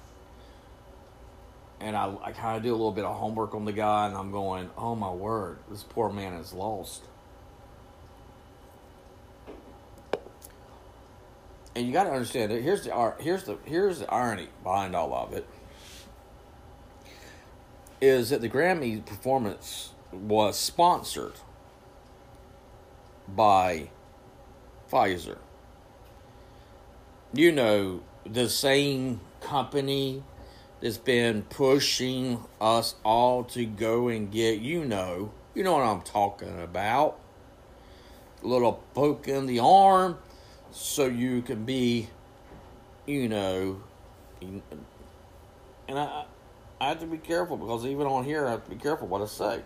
And 1.80 1.96
I, 1.96 2.12
I 2.22 2.32
kind 2.32 2.56
of 2.56 2.62
do 2.62 2.70
a 2.70 2.76
little 2.76 2.92
bit 2.92 3.04
of 3.04 3.16
homework 3.16 3.54
on 3.54 3.64
the 3.64 3.72
guy, 3.72 4.06
and 4.06 4.16
I'm 4.16 4.32
going, 4.32 4.70
oh 4.76 4.96
my 4.96 5.12
word, 5.12 5.58
this 5.70 5.84
poor 5.84 6.10
man 6.10 6.34
is 6.34 6.52
lost. 6.52 7.04
And 11.74 11.86
you 11.86 11.92
got 11.92 12.04
to 12.04 12.10
understand 12.10 12.50
that 12.50 12.60
here's 12.60 12.82
the 12.82 13.14
here's 13.20 13.44
the 13.44 13.56
here's 13.64 14.00
the 14.00 14.12
irony 14.12 14.48
behind 14.64 14.96
all 14.96 15.14
of 15.14 15.32
it 15.32 15.46
is 18.00 18.30
that 18.30 18.40
the 18.40 18.48
Grammy 18.48 19.04
performance 19.04 19.90
was 20.12 20.58
sponsored 20.58 21.34
by 23.28 23.90
Pfizer. 24.90 25.38
You 27.32 27.52
know, 27.52 28.02
the 28.24 28.48
same 28.48 29.20
company 29.40 30.22
that's 30.80 30.98
been 30.98 31.42
pushing 31.42 32.44
us 32.60 32.94
all 33.04 33.44
to 33.44 33.66
go 33.66 34.08
and 34.08 34.30
get, 34.30 34.60
you 34.60 34.84
know, 34.84 35.32
you 35.54 35.62
know 35.62 35.72
what 35.72 35.82
I'm 35.82 36.02
talking 36.02 36.62
about. 36.62 37.18
A 38.42 38.46
little 38.46 38.82
poke 38.94 39.26
in 39.26 39.46
the 39.46 39.58
arm 39.58 40.18
so 40.70 41.06
you 41.06 41.42
can 41.42 41.64
be, 41.64 42.08
you 43.06 43.28
know, 43.28 43.82
and 44.40 44.62
I, 45.98 46.24
I 46.80 46.88
have 46.88 47.00
to 47.00 47.06
be 47.06 47.18
careful 47.18 47.56
because 47.56 47.84
even 47.84 48.06
on 48.06 48.24
here 48.24 48.46
I 48.46 48.52
have 48.52 48.64
to 48.64 48.70
be 48.70 48.76
careful 48.76 49.08
what 49.08 49.22
I 49.22 49.26
say. 49.26 49.62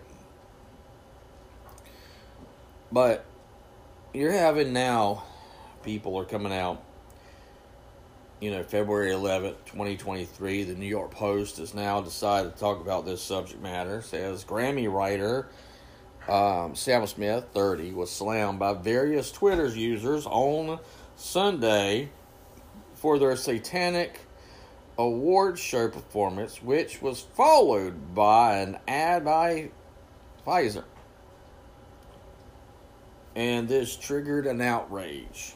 But 2.91 3.25
you're 4.14 4.33
having 4.33 4.73
now 4.75 5.25
people 5.83 6.16
are 6.19 6.25
coming 6.25 6.52
out 6.52 6.83
you 8.40 8.50
know 8.50 8.62
february 8.62 9.11
11th 9.11 9.57
2023 9.66 10.64
the 10.64 10.75
new 10.75 10.87
york 10.87 11.11
post 11.11 11.57
has 11.57 11.73
now 11.73 12.00
decided 12.00 12.52
to 12.52 12.61
talk 12.61 12.81
about 12.81 13.07
this 13.07 13.23
subject 13.23 13.62
matter. 13.62 14.02
Says 14.02 14.45
grammy 14.45 14.92
writer 14.92 15.49
um, 16.28 16.75
sam 16.75 17.07
smith 17.07 17.47
30 17.54 17.92
was 17.92 18.11
slammed 18.11 18.59
by 18.59 18.75
various 18.75 19.33
twitter's 19.33 19.76
users 19.76 20.26
on 20.26 20.78
sunday 21.16 22.11
for 22.95 23.19
their 23.19 23.35
satanic 23.35 24.21
award 24.99 25.59
show 25.59 25.88
performance 25.88 26.62
which 26.62 27.00
was 27.00 27.21
followed 27.21 28.14
by 28.14 28.59
an 28.59 28.78
ad 28.87 29.25
by 29.25 29.71
pfizer 30.47 30.85
and 33.34 33.68
this 33.68 33.96
triggered 33.96 34.46
an 34.46 34.60
outrage. 34.60 35.54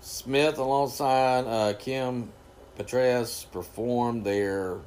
Smith, 0.00 0.58
alongside 0.58 1.46
uh, 1.46 1.72
Kim 1.78 2.32
Petras, 2.78 3.50
performed 3.50 4.24
their 4.24 4.78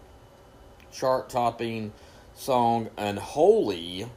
chart 0.92 1.30
topping 1.30 1.92
song 2.36 2.90
Unholy 2.98 4.08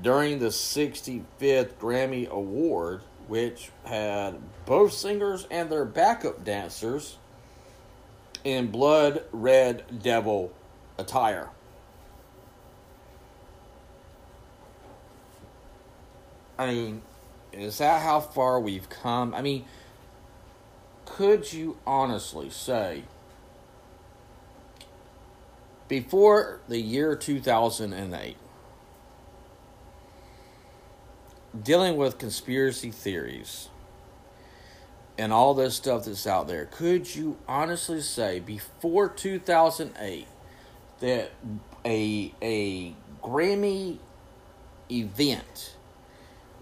during 0.00 0.38
the 0.38 0.46
65th 0.46 1.74
Grammy 1.74 2.28
Award, 2.28 3.02
which 3.28 3.70
had 3.84 4.36
both 4.64 4.92
singers 4.92 5.46
and 5.50 5.68
their 5.70 5.84
backup 5.84 6.44
dancers 6.44 7.18
in 8.44 8.70
blood 8.70 9.24
red 9.30 10.02
devil 10.02 10.52
attire. 10.98 11.50
I 16.62 16.74
mean, 16.74 17.02
is 17.52 17.78
that 17.78 18.02
how 18.02 18.20
far 18.20 18.60
we've 18.60 18.88
come? 18.88 19.34
I 19.34 19.42
mean, 19.42 19.64
could 21.04 21.52
you 21.52 21.76
honestly 21.86 22.50
say 22.50 23.02
before 25.88 26.60
the 26.68 26.78
year 26.78 27.16
2008, 27.16 28.36
dealing 31.62 31.96
with 31.96 32.16
conspiracy 32.18 32.90
theories 32.90 33.68
and 35.18 35.32
all 35.32 35.54
this 35.54 35.74
stuff 35.74 36.04
that's 36.04 36.26
out 36.26 36.46
there, 36.46 36.66
could 36.66 37.14
you 37.14 37.36
honestly 37.48 38.00
say 38.00 38.38
before 38.38 39.08
2008 39.08 40.26
that 41.00 41.32
a 41.84 42.32
a 42.40 42.94
Grammy 43.20 43.98
event 44.90 45.74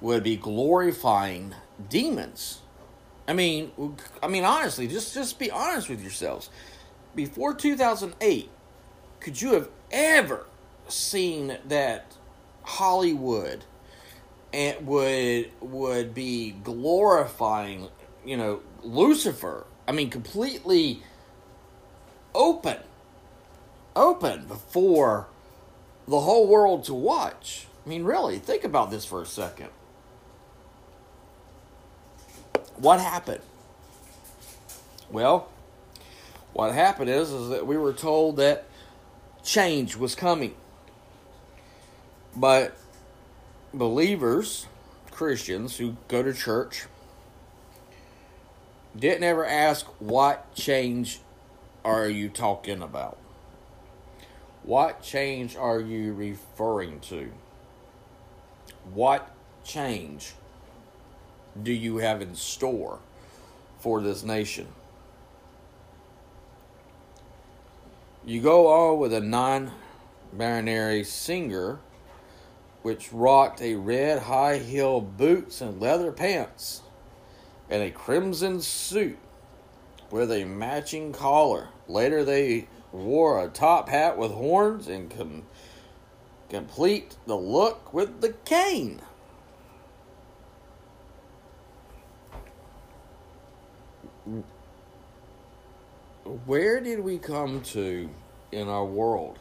would 0.00 0.22
be 0.22 0.36
glorifying 0.36 1.54
demons. 1.88 2.60
I 3.28 3.32
mean, 3.32 3.72
I 4.22 4.28
mean 4.28 4.44
honestly, 4.44 4.88
just 4.88 5.14
just 5.14 5.38
be 5.38 5.50
honest 5.50 5.88
with 5.88 6.02
yourselves. 6.02 6.50
Before 7.14 7.54
2008, 7.54 8.48
could 9.20 9.40
you 9.40 9.54
have 9.54 9.68
ever 9.90 10.46
seen 10.88 11.58
that 11.66 12.16
Hollywood 12.62 13.64
and 14.52 14.86
would 14.86 15.50
would 15.60 16.14
be 16.14 16.52
glorifying, 16.64 17.88
you 18.24 18.36
know, 18.36 18.60
Lucifer? 18.82 19.66
I 19.86 19.92
mean, 19.92 20.10
completely 20.10 21.02
open, 22.34 22.78
open 23.96 24.46
before 24.46 25.26
the 26.06 26.20
whole 26.20 26.46
world 26.46 26.84
to 26.84 26.94
watch. 26.94 27.66
I 27.84 27.88
mean, 27.88 28.04
really, 28.04 28.38
think 28.38 28.64
about 28.64 28.90
this 28.90 29.04
for 29.04 29.22
a 29.22 29.26
second. 29.26 29.70
What 32.80 32.98
happened? 32.98 33.42
Well, 35.10 35.48
what 36.54 36.72
happened 36.72 37.10
is 37.10 37.30
is 37.30 37.50
that 37.50 37.66
we 37.66 37.76
were 37.76 37.92
told 37.92 38.38
that 38.38 38.64
change 39.44 39.96
was 39.96 40.14
coming. 40.14 40.54
But 42.34 42.74
believers, 43.74 44.66
Christians 45.10 45.76
who 45.76 45.98
go 46.08 46.22
to 46.22 46.32
church, 46.32 46.86
didn't 48.96 49.24
ever 49.24 49.44
ask 49.44 49.84
what 49.98 50.54
change 50.54 51.20
are 51.84 52.08
you 52.08 52.30
talking 52.30 52.80
about? 52.80 53.18
What 54.62 55.02
change 55.02 55.54
are 55.54 55.80
you 55.80 56.14
referring 56.14 57.00
to? 57.00 57.30
What 58.94 59.30
change 59.64 60.32
do 61.60 61.72
you 61.72 61.98
have 61.98 62.22
in 62.22 62.34
store 62.34 62.98
for 63.78 64.00
this 64.00 64.22
nation? 64.22 64.68
You 68.24 68.40
go 68.40 68.66
on 68.68 68.98
with 68.98 69.12
a 69.12 69.20
non 69.20 69.72
binary 70.32 71.04
singer, 71.04 71.80
which 72.82 73.12
rocked 73.12 73.60
a 73.62 73.76
red 73.76 74.22
high 74.22 74.58
heel 74.58 75.00
boots 75.00 75.60
and 75.60 75.80
leather 75.80 76.12
pants, 76.12 76.82
and 77.68 77.82
a 77.82 77.90
crimson 77.90 78.60
suit 78.60 79.18
with 80.10 80.30
a 80.30 80.44
matching 80.44 81.12
collar. 81.12 81.68
Later, 81.88 82.24
they 82.24 82.68
wore 82.92 83.42
a 83.42 83.48
top 83.48 83.88
hat 83.88 84.18
with 84.18 84.32
horns 84.32 84.88
and 84.88 85.10
com- 85.10 85.46
complete 86.48 87.16
the 87.26 87.36
look 87.36 87.92
with 87.92 88.20
the 88.20 88.34
cane. 88.44 89.00
Where 96.46 96.80
did 96.80 97.00
we 97.00 97.18
come 97.18 97.60
to 97.62 98.10
in 98.52 98.68
our 98.68 98.84
world 98.84 99.38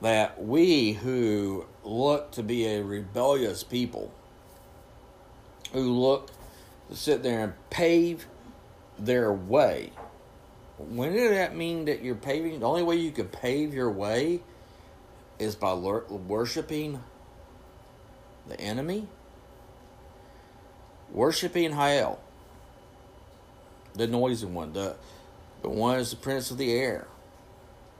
that 0.00 0.42
we 0.42 0.92
who 0.92 1.66
look 1.84 2.30
to 2.32 2.42
be 2.42 2.66
a 2.66 2.82
rebellious 2.82 3.64
people 3.64 4.12
who 5.72 5.92
look 5.92 6.30
to 6.88 6.96
sit 6.96 7.22
there 7.22 7.42
and 7.42 7.52
pave 7.70 8.26
their 8.98 9.32
way. 9.32 9.92
When 10.78 11.12
did 11.12 11.32
that 11.32 11.56
mean 11.56 11.86
that 11.86 12.02
you're 12.02 12.14
paving? 12.14 12.60
The 12.60 12.66
only 12.66 12.82
way 12.82 12.96
you 12.96 13.10
can 13.10 13.28
pave 13.28 13.74
your 13.74 13.90
way 13.90 14.40
is 15.38 15.54
by 15.54 15.74
worshiping 15.74 17.02
the 18.46 18.60
enemy, 18.60 19.08
worshiping 21.10 21.72
Hael, 21.72 22.20
the 23.98 24.06
noisy 24.06 24.46
one, 24.46 24.72
the 24.72 24.96
the 25.62 25.68
one 25.68 25.98
is 25.98 26.10
the 26.10 26.16
prince 26.16 26.50
of 26.50 26.58
the 26.58 26.72
air, 26.72 27.06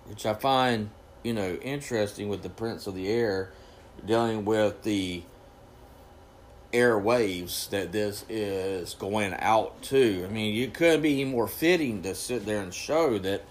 which 0.07 0.25
I 0.25 0.35
find 0.35 0.91
you 1.23 1.35
know 1.35 1.55
interesting 1.57 2.29
with 2.29 2.43
the 2.43 2.51
prince 2.51 2.87
of 2.87 2.95
the 2.95 3.09
air 3.09 3.53
dealing 4.07 4.45
with 4.45 4.83
the 4.85 5.23
airwaves 6.73 7.69
that 7.71 7.93
this 7.93 8.25
is 8.29 8.95
going 8.95 9.35
out 9.39 9.83
to. 9.83 10.25
I 10.29 10.33
mean, 10.33 10.55
you 10.55 10.69
couldn't 10.69 11.03
be 11.03 11.25
more 11.25 11.49
fitting 11.49 12.03
to 12.03 12.15
sit 12.15 12.45
there 12.47 12.63
and 12.63 12.73
show 12.73 13.19
that 13.19 13.43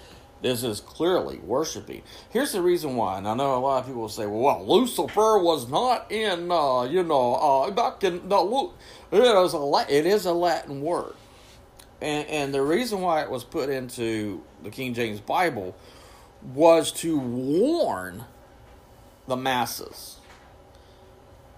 this 0.42 0.64
is 0.64 0.80
clearly 0.80 1.40
worshiping. 1.40 2.04
Here's 2.30 2.52
the 2.52 2.62
reason 2.62 2.96
why, 2.96 3.18
and 3.18 3.28
I 3.28 3.34
know 3.34 3.58
a 3.58 3.60
lot 3.60 3.82
of 3.82 3.88
people 3.88 4.08
say, 4.08 4.26
"Well, 4.28 4.64
Lucifer 4.66 5.40
was 5.40 5.68
not 5.68 6.12
in, 6.12 6.52
uh, 6.52 6.84
you 6.84 7.04
know, 7.04 7.36
uh, 7.36 7.72
back 7.72 8.04
in 8.04 8.30
the 8.30 8.70
it 9.12 9.20
is 9.20 9.54
a 9.54 9.86
it 9.90 10.06
is 10.06 10.26
a 10.26 10.34
Latin 10.34 10.82
word, 10.82 11.14
and 12.02 12.28
and 12.28 12.54
the 12.54 12.62
reason 12.62 13.02
why 13.02 13.22
it 13.22 13.30
was 13.30 13.44
put 13.44 13.70
into 13.70 14.44
the 14.64 14.70
King 14.70 14.94
James 14.94 15.20
Bible 15.20 15.76
was 16.54 16.92
to 16.94 17.18
warn 17.18 18.26
the 19.28 19.36
masses 19.36 20.18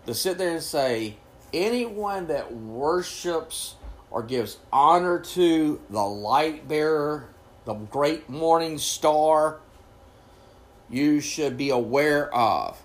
to 0.06 0.16
sit 0.16 0.38
there 0.38 0.54
and 0.54 0.64
say 0.64 1.18
anyone 1.54 2.28
that 2.28 2.54
worships 2.54 3.76
or 4.12 4.24
gives 4.24 4.58
honor 4.72 5.20
to 5.20 5.80
the 5.90 6.02
light 6.02 6.68
bearer, 6.68 7.30
the 7.66 7.76
great 7.76 8.28
morning 8.30 8.78
star, 8.78 9.60
you 10.90 11.20
should 11.22 11.58
be 11.58 11.70
aware 11.70 12.34
of. 12.34 12.82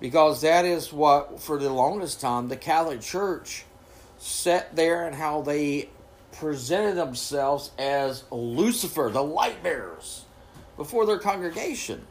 Because 0.00 0.40
that 0.40 0.64
is 0.64 0.92
what, 0.92 1.40
for 1.40 1.58
the 1.58 1.70
longest 1.70 2.20
time, 2.20 2.48
the 2.48 2.56
Catholic 2.56 3.00
Church 3.00 3.64
sat 4.16 4.74
there 4.74 5.06
and 5.06 5.14
how 5.14 5.42
they 5.42 5.90
presented 6.38 6.96
themselves 6.96 7.70
as 7.78 8.24
Lucifer, 8.30 9.10
the 9.12 9.22
light 9.22 9.62
bearers, 9.62 10.24
before 10.76 11.06
their 11.06 11.18
congregation. 11.18 12.06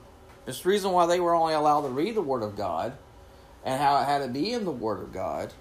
It's 0.46 0.62
the 0.62 0.70
reason 0.70 0.92
why 0.92 1.06
they 1.06 1.20
were 1.20 1.36
only 1.36 1.54
allowed 1.54 1.82
to 1.82 1.90
read 1.90 2.16
the 2.16 2.22
Word 2.22 2.44
of 2.44 2.56
God 2.56 2.94
and 3.66 3.82
how 3.82 4.02
it 4.02 4.06
had 4.06 4.22
to 4.22 4.28
be 4.28 4.54
in 4.54 4.66
the 4.66 4.72
Word 4.72 5.02
of 5.02 5.14
God 5.14 5.54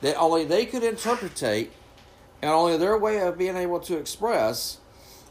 that 0.00 0.16
only 0.16 0.44
they 0.44 0.66
could 0.66 0.82
interpretate 0.82 1.72
and 2.42 2.50
only 2.50 2.76
their 2.76 2.98
way 2.98 3.20
of 3.20 3.38
being 3.38 3.56
able 3.56 3.78
to 3.78 3.96
express, 3.96 4.78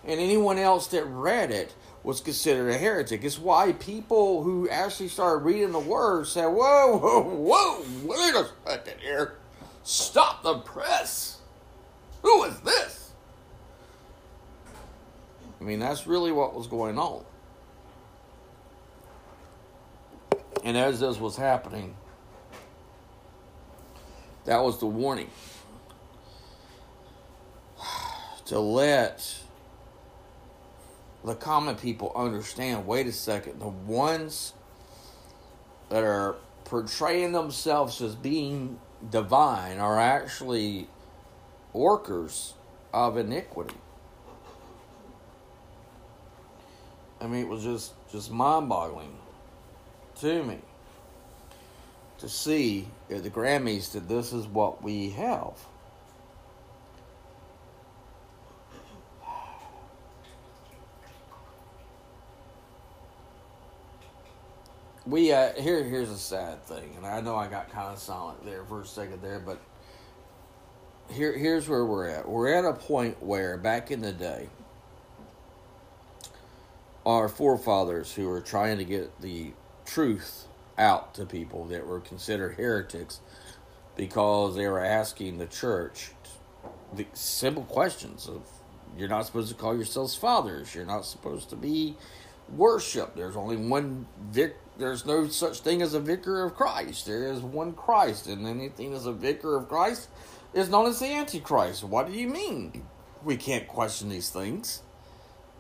and 0.06 0.20
anyone 0.20 0.58
else 0.58 0.88
that 0.88 1.04
read 1.04 1.52
it 1.52 1.76
was 2.04 2.22
considered 2.22 2.70
a 2.70 2.78
heretic. 2.78 3.24
It's 3.24 3.38
why 3.38 3.74
people 3.74 4.44
who 4.44 4.68
actually 4.70 5.10
started 5.10 5.44
reading 5.44 5.74
the 5.74 5.80
word 5.80 6.26
said, 6.26 6.48
Whoa, 6.48 6.98
whoa, 6.98 7.22
whoa, 7.22 7.84
wait 8.06 8.34
a 8.34 8.48
second 8.66 9.02
here. 9.02 9.36
Stop 9.84 10.42
the 10.42 10.60
press. 10.60 11.41
Who 12.22 12.44
is 12.44 12.60
this? 12.62 13.12
I 15.60 15.64
mean, 15.64 15.80
that's 15.80 16.08
really 16.08 16.32
what 16.32 16.56
was 16.56 16.68
going 16.68 16.98
on. 16.98 17.24
And 20.64 20.78
as 20.78 21.00
this 21.00 21.20
was 21.20 21.36
happening, 21.36 21.96
that 24.46 24.60
was 24.60 24.80
the 24.80 24.88
warning. 24.88 25.30
to 28.46 28.60
let 28.60 29.36
the 31.24 31.36
common 31.36 31.76
people 31.76 32.12
understand 32.16 32.88
wait 32.88 33.08
a 33.08 33.12
second, 33.12 33.60
the 33.60 33.68
ones 33.68 34.54
that 35.90 36.04
are 36.04 36.36
portraying 36.64 37.34
themselves 37.34 38.02
as 38.02 38.16
being 38.16 38.80
divine 39.10 39.78
are 39.78 40.00
actually 40.00 40.88
workers 41.74 42.54
of 42.94 43.18
iniquity. 43.18 43.76
I 47.20 47.28
mean, 47.28 47.42
it 47.42 47.48
was 47.48 47.64
just 47.64 47.94
just 48.12 48.32
mind-boggling 48.32 49.16
to 50.20 50.44
me 50.44 50.58
to 52.18 52.28
see 52.30 52.88
at 53.10 53.24
the 53.24 53.30
Grammys 53.30 53.92
that 53.94 54.08
this 54.08 54.34
is 54.34 54.46
what 54.48 54.84
we 54.84 55.12
have. 55.12 55.54
We 65.06 65.32
uh, 65.34 65.54
here 65.54 65.84
here's 65.84 66.10
a 66.10 66.18
sad 66.18 66.64
thing, 66.64 66.94
and 66.96 67.06
I 67.06 67.22
know 67.22 67.36
I 67.36 67.48
got 67.48 67.72
kind 67.72 67.92
of 67.92 68.00
silent 68.00 68.46
there 68.46 68.64
for 68.64 68.82
a 68.82 68.86
second 68.86 69.22
there, 69.22 69.40
but 69.40 69.60
here 71.12 71.38
here's 71.38 71.68
where 71.68 71.86
we're 71.86 72.08
at. 72.08 72.28
We're 72.28 72.54
at 72.54 72.66
a 72.66 72.74
point 72.74 73.22
where 73.22 73.58
back 73.58 73.92
in 73.92 74.02
the 74.02 74.12
day, 74.12 74.50
our 77.06 77.28
forefathers 77.28 78.14
who 78.14 78.28
were 78.28 78.42
trying 78.42 78.78
to 78.78 78.86
get 78.86 79.22
the 79.22 79.52
truth 79.86 80.46
out 80.78 81.14
to 81.16 81.26
people 81.26 81.66
that 81.66 81.86
were 81.86 82.00
considered 82.00 82.56
heretics 82.56 83.20
because 83.96 84.56
they 84.56 84.68
were 84.68 84.84
asking 84.84 85.38
the 85.38 85.48
church 85.48 86.12
the 86.94 87.06
simple 87.14 87.64
questions 87.64 88.28
of 88.28 88.42
you're 88.98 89.10
not 89.10 89.26
supposed 89.26 89.50
to 89.50 89.56
call 89.56 89.76
yourselves 89.76 90.16
fathers. 90.16 90.76
You're 90.76 90.86
not 90.86 91.06
supposed 91.06 91.50
to 91.50 91.56
be 91.56 91.96
worshiped. 92.54 93.16
There's 93.16 93.36
only 93.36 93.56
one 93.56 94.08
vic 94.30 94.58
there's 94.78 95.06
no 95.06 95.28
such 95.28 95.60
thing 95.60 95.82
as 95.82 95.94
a 95.94 96.00
vicar 96.00 96.44
of 96.44 96.56
christ. 96.56 97.06
There 97.06 97.32
is 97.32 97.42
one 97.42 97.74
christ 97.74 98.28
and 98.28 98.48
anything 98.48 98.94
as 98.94 99.06
a 99.06 99.14
vicar 99.14 99.56
of 99.56 99.68
christ 99.70 100.10
is 100.54 100.70
known 100.70 100.88
as 100.88 101.00
the 101.00 101.08
antichrist 101.08 101.84
what 101.84 102.08
do 102.08 102.14
you 102.14 102.28
mean 102.28 102.86
we 103.24 103.38
can't 103.38 103.68
question 103.68 104.10
these 104.10 104.30
things 104.30 104.82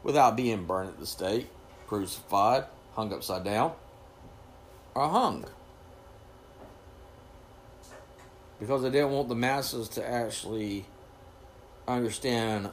without 0.03 0.35
being 0.35 0.65
burned 0.65 0.89
at 0.89 0.99
the 0.99 1.05
stake 1.05 1.49
crucified 1.87 2.65
hung 2.93 3.13
upside 3.13 3.43
down 3.43 3.73
are 4.95 5.09
hung. 5.09 5.45
Because 8.59 8.83
they 8.83 8.91
didn't 8.91 9.11
want 9.11 9.29
the 9.29 9.35
masses 9.35 9.89
to 9.89 10.07
actually 10.07 10.85
understand 11.87 12.69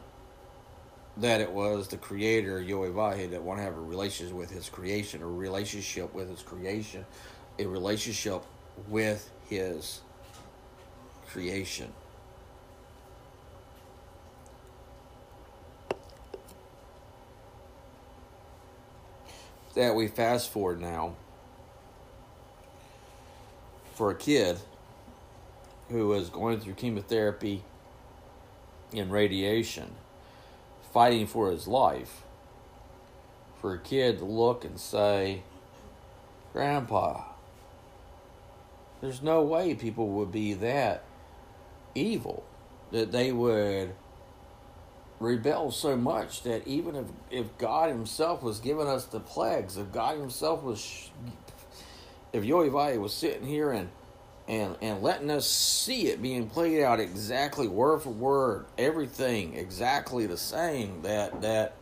that 1.16 1.40
it 1.40 1.50
was 1.50 1.88
the 1.88 1.96
creator, 1.96 2.61
Yoevahi, 2.61 3.31
that 3.31 3.42
want 3.42 3.59
to 3.59 3.64
have 3.64 3.76
a 3.76 3.81
relationship 3.81 4.37
with 4.37 4.50
his 4.50 4.68
creation, 4.68 5.22
a 5.22 5.26
relationship 5.26 6.14
with 6.14 6.28
his 6.28 6.42
creation, 6.42 7.07
a 7.59 7.66
relationship 7.66 8.44
with 8.87 9.31
his 9.48 10.00
creation. 11.28 11.92
That 19.79 19.95
we 19.95 20.09
fast 20.09 20.51
forward 20.51 20.81
now 20.81 21.14
for 23.95 24.11
a 24.11 24.14
kid 24.17 24.59
who 25.88 26.09
was 26.09 26.31
going 26.31 26.59
through 26.59 26.75
chemotherapy 26.75 27.62
and 28.93 29.12
radiation, 29.12 29.93
fighting 30.93 31.29
for 31.29 31.53
his 31.53 31.69
life, 31.69 32.23
for 33.61 33.73
a 33.73 33.79
kid 33.79 34.19
to 34.19 34.25
look 34.25 34.64
and 34.64 34.81
say, 34.81 35.45
Grandpa, 36.53 37.23
there's 39.01 39.23
no 39.23 39.43
way 39.43 39.77
people 39.77 40.09
would 40.09 40.33
be 40.33 40.55
that 40.55 41.05
evil 41.95 42.43
that 42.91 43.12
they 43.12 43.31
would 43.31 43.95
rebel 45.20 45.70
so 45.70 45.96
much 45.96 46.42
that 46.42 46.66
even 46.66 46.94
if, 46.94 47.07
if 47.31 47.59
God 47.59 47.90
Himself 47.90 48.42
was 48.42 48.61
giving 48.61 48.87
us 48.87 49.04
the 49.07 49.20
plagues, 49.20 49.76
if 49.76 49.92
God 49.92 50.18
Himself 50.18 50.62
was 50.62 51.11
if 52.33 52.44
Yoivai 52.44 53.00
was 53.00 53.12
sitting 53.12 53.46
here 53.46 53.70
and 53.70 53.88
and 54.46 54.76
and 54.81 55.02
letting 55.02 55.31
us 55.31 55.46
see 55.46 56.09
it 56.09 56.22
being 56.22 56.48
played 56.48 56.83
out 56.83 57.00
exactly 57.00 57.68
word 57.68 58.02
for 58.02 58.11
word, 58.11 58.66
everything 58.76 59.54
exactly 59.54 60.26
the 60.26 60.37
same, 60.37 61.02
that 61.02 61.42
that 61.42 61.74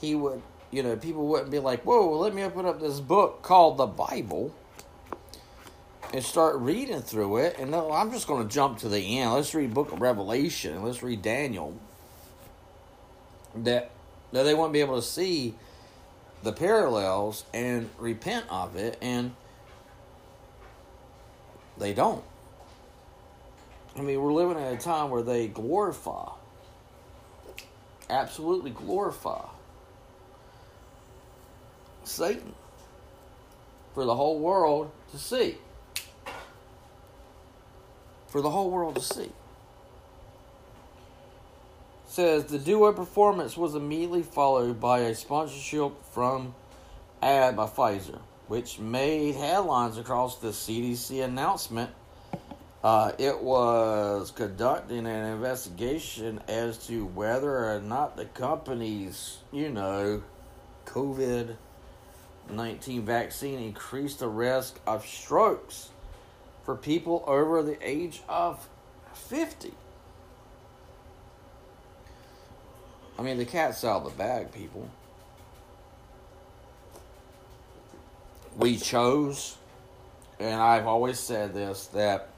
he 0.00 0.14
would 0.14 0.42
you 0.70 0.82
know, 0.82 0.96
people 0.96 1.26
wouldn't 1.26 1.50
be 1.50 1.58
like, 1.58 1.82
Whoa, 1.82 2.18
let 2.18 2.34
me 2.34 2.42
open 2.42 2.66
up 2.66 2.80
this 2.80 3.00
book 3.00 3.42
called 3.42 3.76
the 3.76 3.86
Bible 3.86 4.54
and 6.14 6.24
start 6.24 6.56
reading 6.56 7.00
through 7.00 7.38
it 7.38 7.58
and 7.58 7.74
I'm 7.74 8.10
just 8.12 8.26
gonna 8.26 8.48
jump 8.48 8.78
to 8.78 8.88
the 8.88 9.18
end. 9.18 9.32
Let's 9.32 9.54
read 9.54 9.74
Book 9.74 9.92
of 9.92 10.00
Revelation, 10.00 10.82
let's 10.84 11.02
read 11.02 11.22
Daniel. 11.22 11.78
That 13.54 13.90
that 14.32 14.44
they 14.44 14.54
won't 14.54 14.72
be 14.72 14.80
able 14.80 14.96
to 14.96 15.06
see 15.06 15.54
the 16.42 16.52
parallels 16.52 17.44
and 17.52 17.88
repent 17.98 18.46
of 18.50 18.76
it 18.76 18.98
and 19.00 19.34
they 21.78 21.92
don't. 21.92 22.24
I 23.96 24.00
mean, 24.00 24.20
we're 24.20 24.32
living 24.32 24.56
in 24.56 24.72
a 24.72 24.78
time 24.78 25.10
where 25.10 25.22
they 25.22 25.48
glorify, 25.48 26.30
absolutely 28.08 28.70
glorify 28.70 29.44
Satan 32.04 32.54
for 33.94 34.04
the 34.04 34.14
whole 34.14 34.38
world 34.38 34.90
to 35.10 35.18
see. 35.18 35.58
For 38.28 38.40
the 38.40 38.50
whole 38.50 38.70
world 38.70 38.96
to 38.96 39.02
see. 39.02 39.30
Says 42.12 42.44
the 42.44 42.58
duo 42.58 42.92
performance 42.92 43.56
was 43.56 43.74
immediately 43.74 44.22
followed 44.22 44.78
by 44.78 44.98
a 44.98 45.14
sponsorship 45.14 45.92
from 46.12 46.54
ad 47.22 47.56
by 47.56 47.64
Pfizer, 47.64 48.20
which 48.48 48.78
made 48.78 49.34
headlines 49.34 49.96
across 49.96 50.36
the 50.36 50.48
CDC 50.48 51.24
announcement. 51.24 51.90
Uh, 52.84 53.12
it 53.16 53.42
was 53.42 54.30
conducting 54.30 55.06
an 55.06 55.32
investigation 55.32 56.38
as 56.48 56.86
to 56.86 57.06
whether 57.06 57.74
or 57.74 57.80
not 57.80 58.18
the 58.18 58.26
company's, 58.26 59.38
you 59.50 59.70
know, 59.70 60.22
COVID 60.84 61.56
19 62.50 63.06
vaccine 63.06 63.58
increased 63.58 64.18
the 64.18 64.28
risk 64.28 64.78
of 64.86 65.06
strokes 65.06 65.88
for 66.64 66.76
people 66.76 67.24
over 67.26 67.62
the 67.62 67.78
age 67.80 68.20
of 68.28 68.68
50. 69.14 69.72
I 73.18 73.22
mean, 73.22 73.38
the 73.38 73.44
cat's 73.44 73.84
out 73.84 74.02
of 74.02 74.04
the 74.04 74.18
bag, 74.18 74.52
people. 74.52 74.88
We 78.56 78.76
chose, 78.76 79.56
and 80.38 80.60
I've 80.60 80.86
always 80.86 81.18
said 81.18 81.54
this, 81.54 81.86
that 81.88 82.28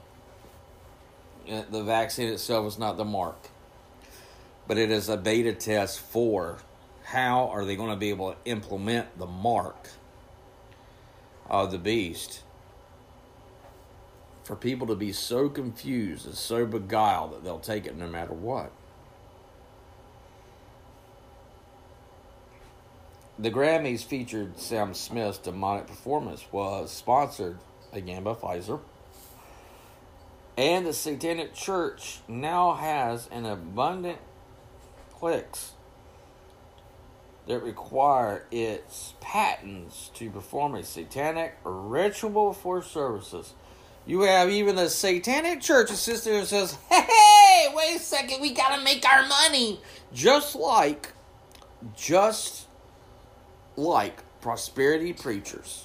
the 1.45 1.83
vaccine 1.83 2.29
itself 2.29 2.67
is 2.67 2.79
not 2.79 2.97
the 2.97 3.05
mark, 3.05 3.37
but 4.67 4.77
it 4.77 4.91
is 4.91 5.09
a 5.09 5.17
beta 5.17 5.53
test 5.53 5.99
for 5.99 6.59
how 7.03 7.49
are 7.49 7.65
they 7.65 7.75
going 7.75 7.89
to 7.89 7.95
be 7.95 8.09
able 8.09 8.31
to 8.31 8.37
implement 8.45 9.17
the 9.17 9.27
mark 9.27 9.89
of 11.47 11.71
the 11.71 11.77
beast 11.77 12.41
for 14.43 14.55
people 14.55 14.87
to 14.87 14.95
be 14.95 15.11
so 15.11 15.49
confused 15.49 16.25
and 16.25 16.35
so 16.35 16.65
beguiled 16.65 17.33
that 17.33 17.43
they'll 17.43 17.59
take 17.59 17.85
it 17.85 17.95
no 17.95 18.07
matter 18.07 18.33
what. 18.33 18.71
The 23.37 23.51
Grammys 23.51 24.05
featured 24.05 24.57
Sam 24.57 24.93
Smith's 24.93 25.37
demonic 25.39 25.87
performance 25.87 26.45
was 26.53 26.89
sponsored 26.89 27.57
again 27.91 28.23
by 28.23 28.33
Pfizer. 28.33 28.79
And 30.57 30.85
the 30.85 30.93
Satanic 30.93 31.53
Church 31.53 32.19
now 32.29 32.75
has 32.75 33.27
an 33.27 33.45
abundant 33.45 34.19
clicks 35.11 35.73
that 37.45 37.61
require 37.61 38.45
its 38.51 39.13
patents 39.19 40.11
to 40.15 40.29
perform 40.29 40.75
a 40.75 40.83
satanic 40.83 41.57
ritual 41.65 42.53
for 42.53 42.81
services. 42.81 43.53
You 44.07 44.21
have 44.21 44.49
even 44.49 44.77
the 44.77 44.89
satanic 44.89 45.59
church 45.61 45.89
sister 45.89 46.39
who 46.39 46.45
says, 46.45 46.77
Hey, 46.89 47.67
wait 47.73 47.97
a 47.97 47.99
second, 47.99 48.41
we 48.41 48.53
gotta 48.53 48.81
make 48.83 49.05
our 49.05 49.27
money. 49.27 49.81
Just 50.13 50.55
like, 50.55 51.11
just 51.95 52.67
like 53.77 54.23
prosperity 54.41 55.13
preachers. 55.13 55.83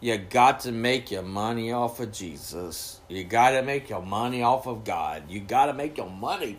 You 0.00 0.16
got 0.16 0.60
to 0.60 0.72
make 0.72 1.10
your 1.10 1.22
money 1.22 1.72
off 1.72 2.00
of 2.00 2.10
Jesus. 2.10 3.00
You 3.08 3.24
got 3.24 3.50
to 3.50 3.62
make 3.62 3.90
your 3.90 4.02
money 4.02 4.42
off 4.42 4.66
of 4.66 4.84
God. 4.84 5.24
You 5.28 5.40
got 5.40 5.66
to 5.66 5.74
make 5.74 5.98
your 5.98 6.08
money 6.08 6.58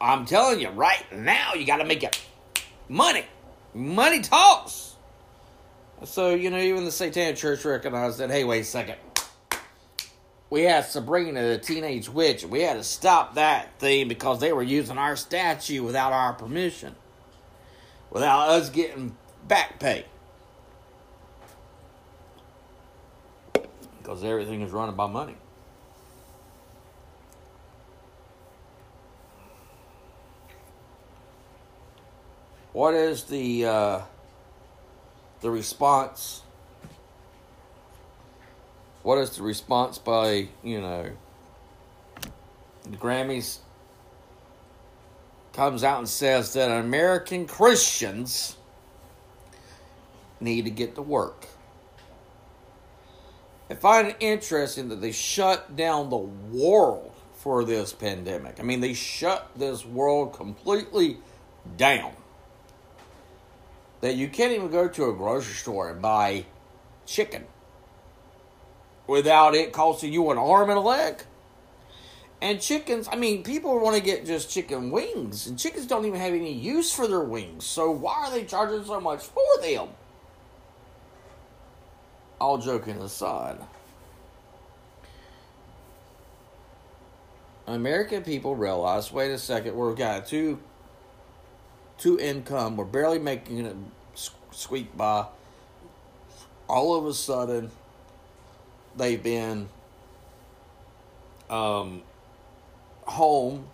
I'm 0.00 0.26
telling 0.26 0.60
you 0.60 0.68
right 0.68 1.04
now, 1.12 1.54
you 1.54 1.66
got 1.66 1.78
to 1.78 1.84
make 1.84 2.02
your 2.02 2.12
money. 2.88 3.24
Money 3.74 4.20
talks. 4.20 4.94
So, 6.04 6.34
you 6.34 6.50
know, 6.50 6.58
even 6.58 6.84
the 6.84 6.92
Satanic 6.92 7.36
Church 7.36 7.64
recognized 7.64 8.18
that, 8.18 8.30
hey, 8.30 8.44
wait 8.44 8.60
a 8.60 8.64
second. 8.64 8.96
We 10.50 10.62
had 10.62 10.86
Sabrina, 10.86 11.42
the 11.42 11.58
teenage 11.58 12.08
witch. 12.08 12.44
We 12.44 12.62
had 12.62 12.74
to 12.74 12.84
stop 12.84 13.34
that 13.34 13.78
thing 13.80 14.08
because 14.08 14.40
they 14.40 14.52
were 14.52 14.62
using 14.62 14.96
our 14.96 15.16
statue 15.16 15.82
without 15.82 16.12
our 16.12 16.32
permission, 16.32 16.94
without 18.10 18.48
us 18.48 18.70
getting 18.70 19.16
back 19.46 19.78
pay. 19.78 20.04
Because 23.98 24.24
everything 24.24 24.62
is 24.62 24.70
running 24.70 24.96
by 24.96 25.06
money. 25.06 25.36
What 32.72 32.94
is 32.94 33.24
the 33.24 33.66
uh, 33.66 34.00
the 35.40 35.50
response? 35.50 36.42
What 39.02 39.18
is 39.18 39.36
the 39.36 39.42
response 39.42 39.98
by 39.98 40.48
you 40.62 40.80
know 40.80 41.10
the 42.84 42.96
Grammys? 42.96 43.58
Comes 45.58 45.82
out 45.82 45.98
and 45.98 46.08
says 46.08 46.52
that 46.52 46.70
American 46.70 47.48
Christians 47.48 48.56
need 50.38 50.66
to 50.66 50.70
get 50.70 50.94
to 50.94 51.02
work. 51.02 51.48
I 53.68 53.74
find 53.74 54.06
it 54.06 54.16
interesting 54.20 54.88
that 54.90 55.00
they 55.00 55.10
shut 55.10 55.74
down 55.74 56.10
the 56.10 56.16
world 56.16 57.12
for 57.34 57.64
this 57.64 57.92
pandemic. 57.92 58.60
I 58.60 58.62
mean, 58.62 58.78
they 58.78 58.94
shut 58.94 59.50
this 59.56 59.84
world 59.84 60.32
completely 60.32 61.16
down 61.76 62.12
that 64.00 64.14
you 64.14 64.28
can't 64.28 64.52
even 64.52 64.70
go 64.70 64.86
to 64.86 65.06
a 65.06 65.12
grocery 65.12 65.54
store 65.54 65.90
and 65.90 66.00
buy 66.00 66.44
chicken 67.04 67.44
without 69.08 69.56
it 69.56 69.72
costing 69.72 70.12
you 70.12 70.30
an 70.30 70.38
arm 70.38 70.70
and 70.70 70.78
a 70.78 70.82
leg. 70.82 71.24
And 72.40 72.60
chickens, 72.60 73.08
I 73.10 73.16
mean, 73.16 73.42
people 73.42 73.80
want 73.80 73.96
to 73.96 74.02
get 74.02 74.24
just 74.24 74.48
chicken 74.48 74.90
wings, 74.90 75.48
and 75.48 75.58
chickens 75.58 75.86
don't 75.86 76.04
even 76.04 76.20
have 76.20 76.34
any 76.34 76.52
use 76.52 76.92
for 76.92 77.08
their 77.08 77.24
wings. 77.24 77.64
So 77.64 77.90
why 77.90 78.26
are 78.26 78.30
they 78.30 78.44
charging 78.44 78.84
so 78.84 79.00
much 79.00 79.22
for 79.22 79.42
them? 79.60 79.88
All 82.40 82.58
joking 82.58 82.98
aside. 82.98 83.58
American 87.66 88.22
people 88.22 88.54
realize, 88.54 89.12
wait 89.12 89.30
a 89.30 89.38
second, 89.38 89.76
we've 89.76 89.96
got 89.96 90.26
two 90.26 90.60
to 91.98 92.18
income. 92.18 92.76
We're 92.76 92.84
barely 92.84 93.18
making 93.18 93.66
it 93.66 93.76
squeak 94.52 94.96
by. 94.96 95.26
All 96.68 96.96
of 96.96 97.06
a 97.06 97.14
sudden, 97.14 97.70
they've 98.96 99.22
been 99.22 99.68
um, 101.50 102.02
home 103.08 103.66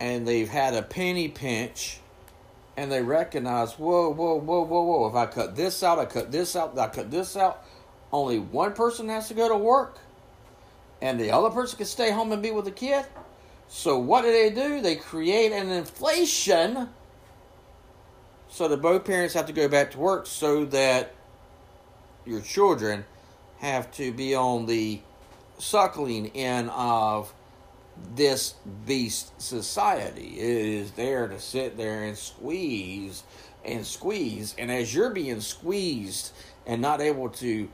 and 0.00 0.26
they've 0.26 0.48
had 0.48 0.74
a 0.74 0.82
penny 0.82 1.28
pinch 1.28 2.00
and 2.76 2.92
they 2.92 3.02
recognize, 3.02 3.72
whoa, 3.74 4.10
whoa, 4.10 4.36
whoa, 4.36 4.62
whoa, 4.62 4.82
whoa. 4.82 5.08
If 5.08 5.14
I 5.14 5.26
cut 5.26 5.56
this 5.56 5.82
out, 5.82 5.98
I 5.98 6.04
cut 6.04 6.30
this 6.30 6.54
out, 6.56 6.78
I 6.78 6.88
cut 6.88 7.10
this 7.10 7.36
out. 7.36 7.64
Only 8.12 8.38
one 8.38 8.72
person 8.74 9.08
has 9.08 9.28
to 9.28 9.34
go 9.34 9.48
to 9.48 9.56
work 9.56 9.98
and 11.00 11.20
the 11.20 11.30
other 11.30 11.50
person 11.50 11.76
can 11.76 11.86
stay 11.86 12.10
home 12.10 12.32
and 12.32 12.42
be 12.42 12.50
with 12.50 12.64
the 12.64 12.70
kid. 12.70 13.04
So 13.68 13.98
what 13.98 14.22
do 14.22 14.30
they 14.30 14.50
do? 14.50 14.80
They 14.80 14.96
create 14.96 15.52
an 15.52 15.70
inflation 15.70 16.88
so 18.48 18.68
that 18.68 18.80
both 18.80 19.04
parents 19.04 19.34
have 19.34 19.46
to 19.46 19.52
go 19.52 19.68
back 19.68 19.90
to 19.92 19.98
work 19.98 20.26
so 20.26 20.64
that 20.66 21.14
your 22.24 22.40
children 22.40 23.04
have 23.58 23.90
to 23.92 24.12
be 24.12 24.34
on 24.34 24.66
the 24.66 25.00
suckling 25.58 26.28
end 26.34 26.70
of 26.70 27.32
this 28.14 28.54
beast 28.86 29.40
society. 29.40 30.38
It 30.38 30.66
is 30.66 30.90
there 30.92 31.28
to 31.28 31.38
sit 31.38 31.76
there 31.76 32.04
and 32.04 32.16
squeeze 32.16 33.22
and 33.64 33.86
squeeze. 33.86 34.54
And 34.58 34.70
as 34.70 34.94
you're 34.94 35.10
being 35.10 35.40
squeezed 35.40 36.32
and 36.66 36.80
not 36.80 37.00
able 37.00 37.28
to 37.30 37.68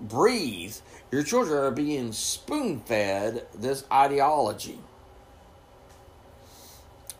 breathe, 0.00 0.74
your 1.10 1.22
children 1.22 1.58
are 1.58 1.70
being 1.70 2.12
spoon 2.12 2.80
fed 2.80 3.46
this 3.54 3.84
ideology 3.92 4.78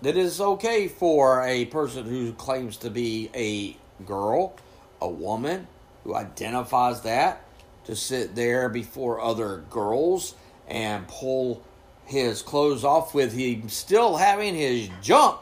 that 0.03 0.17
it's 0.17 0.41
okay 0.41 0.89
for 0.89 1.43
a 1.43 1.65
person 1.67 2.05
who 2.05 2.33
claims 2.35 2.77
to 2.79 2.91
be 2.91 3.31
a 3.35 3.77
girl, 4.05 4.55
a 5.01 5.09
woman, 5.09 5.67
who 6.05 6.15
identifies 6.15 7.01
that, 7.03 7.43
to 7.85 7.97
sit 7.97 8.35
there 8.35 8.69
before 8.69 9.21
other 9.21 9.65
girls 9.71 10.35
and 10.69 11.07
pull 11.09 11.63
his 12.07 12.41
clothes 12.43 12.85
off 12.85 13.15
with 13.15 13.33
him 13.33 13.69
still 13.69 14.17
having 14.17 14.55
his 14.55 14.89
junk 15.03 15.41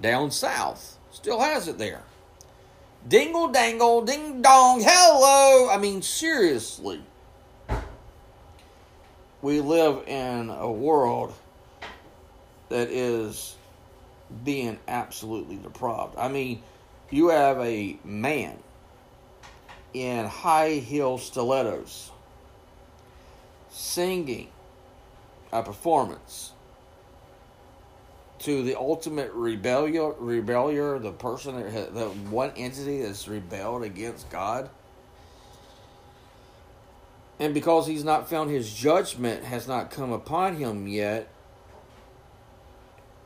down 0.00 0.30
south. 0.30 0.98
Still 1.10 1.40
has 1.40 1.68
it 1.68 1.78
there. 1.78 2.02
Dingle 3.08 3.48
dangle, 3.48 4.02
ding 4.02 4.42
dong, 4.42 4.80
hello. 4.84 5.68
I 5.70 5.78
mean, 5.78 6.02
seriously. 6.02 7.02
we 9.42 9.60
live 9.60 10.06
in 10.08 10.50
a 10.50 10.70
world 10.70 11.32
that 12.68 12.88
is 12.88 13.56
being 14.44 14.78
absolutely 14.88 15.56
deprived. 15.56 16.16
I 16.16 16.28
mean, 16.28 16.62
you 17.10 17.28
have 17.28 17.60
a 17.60 17.96
man 18.04 18.58
in 19.94 20.26
high 20.26 20.72
heel 20.72 21.18
stilettos 21.18 22.10
singing 23.70 24.48
a 25.52 25.62
performance 25.62 26.52
to 28.40 28.62
the 28.62 28.78
ultimate 28.78 29.32
rebellion, 29.32 30.14
rebellion, 30.18 31.02
the 31.02 31.12
person 31.12 31.56
the 31.94 32.08
one 32.30 32.52
entity 32.56 33.02
that's 33.02 33.28
rebelled 33.28 33.82
against 33.82 34.28
God. 34.30 34.68
And 37.38 37.52
because 37.52 37.86
he's 37.86 38.04
not 38.04 38.28
found 38.28 38.50
his 38.50 38.72
judgment 38.72 39.44
has 39.44 39.68
not 39.68 39.90
come 39.90 40.12
upon 40.12 40.56
him 40.56 40.86
yet, 40.86 41.28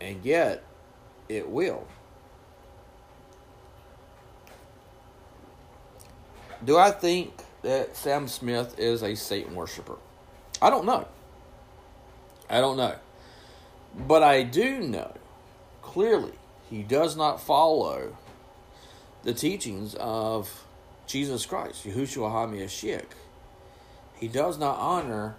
and 0.00 0.24
yet 0.24 0.64
it 1.28 1.48
will. 1.48 1.86
Do 6.64 6.76
I 6.76 6.90
think 6.90 7.32
that 7.62 7.96
Sam 7.96 8.28
Smith 8.28 8.78
is 8.78 9.02
a 9.02 9.14
Satan 9.14 9.54
worshiper? 9.54 9.96
I 10.60 10.70
don't 10.70 10.84
know. 10.84 11.06
I 12.50 12.60
don't 12.60 12.76
know. 12.76 12.96
But 13.96 14.22
I 14.22 14.42
do 14.42 14.80
know 14.80 15.14
clearly 15.82 16.32
he 16.68 16.82
does 16.82 17.16
not 17.16 17.40
follow 17.40 18.16
the 19.22 19.32
teachings 19.32 19.94
of 19.94 20.64
Jesus 21.06 21.46
Christ, 21.46 21.86
Yahushua 21.86 22.30
HaMashiach. 22.30 23.04
He 24.14 24.28
does 24.28 24.58
not 24.58 24.78
honor 24.78 25.36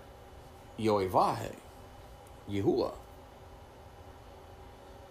Yoevahe, 0.79 1.53
Yahuwah. 2.49 2.93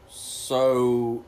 So, 0.08 1.24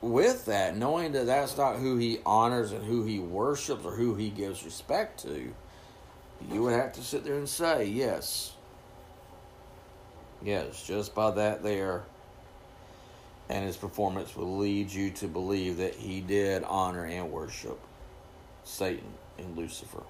with 0.00 0.46
that, 0.46 0.76
knowing 0.76 1.12
that 1.12 1.26
that's 1.26 1.56
not 1.56 1.76
who 1.76 1.96
he 1.96 2.20
honors 2.24 2.72
and 2.72 2.84
who 2.84 3.04
he 3.04 3.18
worships 3.18 3.84
or 3.84 3.92
who 3.92 4.14
he 4.14 4.30
gives 4.30 4.64
respect 4.64 5.20
to, 5.22 5.52
you 6.50 6.62
would 6.62 6.72
have 6.72 6.92
to 6.94 7.02
sit 7.02 7.24
there 7.24 7.34
and 7.34 7.48
say, 7.48 7.84
yes, 7.84 8.52
Yes, 10.44 10.84
just 10.84 11.14
by 11.14 11.30
that 11.32 11.62
there 11.62 12.02
and 13.48 13.64
his 13.64 13.76
performance 13.76 14.34
will 14.34 14.56
lead 14.56 14.90
you 14.90 15.10
to 15.10 15.28
believe 15.28 15.76
that 15.76 15.94
he 15.94 16.20
did 16.20 16.64
honor 16.64 17.04
and 17.04 17.30
worship 17.30 17.78
Satan 18.64 19.12
and 19.38 19.56
Lucifer. 19.56 20.02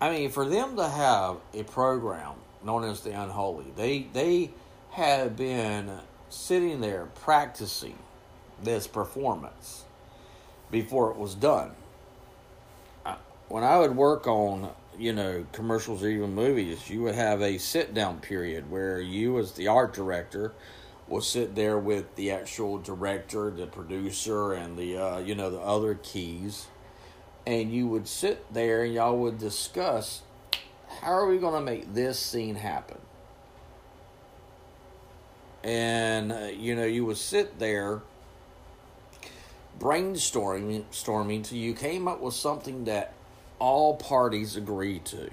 I 0.00 0.10
mean, 0.10 0.30
for 0.30 0.44
them 0.44 0.76
to 0.76 0.88
have 0.88 1.36
a 1.54 1.62
program 1.62 2.34
known 2.64 2.84
as 2.84 3.00
the 3.00 3.10
Unholy, 3.10 3.66
they 3.76 4.06
they 4.12 4.50
had 4.90 5.36
been 5.36 5.90
sitting 6.28 6.80
there 6.80 7.06
practicing 7.22 7.98
this 8.62 8.86
performance 8.86 9.84
before 10.70 11.10
it 11.10 11.16
was 11.16 11.34
done. 11.34 11.72
When 13.48 13.64
I 13.64 13.78
would 13.78 13.96
work 13.96 14.26
on 14.26 14.70
you 14.98 15.12
know, 15.12 15.46
commercials 15.52 16.02
or 16.02 16.08
even 16.08 16.34
movies, 16.34 16.90
you 16.90 17.02
would 17.02 17.14
have 17.14 17.42
a 17.42 17.58
sit 17.58 17.94
down 17.94 18.20
period 18.20 18.70
where 18.70 19.00
you, 19.00 19.38
as 19.38 19.52
the 19.52 19.68
art 19.68 19.94
director, 19.94 20.52
will 21.08 21.20
sit 21.20 21.54
there 21.54 21.78
with 21.78 22.14
the 22.16 22.30
actual 22.30 22.78
director, 22.78 23.50
the 23.50 23.66
producer, 23.66 24.52
and 24.52 24.76
the 24.76 24.96
uh, 24.96 25.18
you 25.18 25.34
know 25.34 25.50
the 25.50 25.60
other 25.60 25.94
keys, 25.94 26.66
and 27.46 27.72
you 27.72 27.86
would 27.86 28.08
sit 28.08 28.52
there 28.52 28.84
and 28.84 28.94
y'all 28.94 29.16
would 29.18 29.38
discuss 29.38 30.22
how 31.00 31.12
are 31.12 31.26
we 31.26 31.38
going 31.38 31.54
to 31.54 31.60
make 31.60 31.94
this 31.94 32.18
scene 32.18 32.54
happen. 32.54 32.98
And 35.64 36.32
uh, 36.32 36.50
you 36.56 36.74
know 36.74 36.84
you 36.84 37.04
would 37.06 37.18
sit 37.18 37.58
there 37.58 38.02
brainstorming, 39.78 40.84
storming 40.90 41.42
till 41.42 41.58
you 41.58 41.74
came 41.74 42.06
up 42.06 42.20
with 42.20 42.34
something 42.34 42.84
that 42.84 43.14
all 43.62 43.94
parties 43.94 44.56
agreed 44.56 45.04
to. 45.04 45.30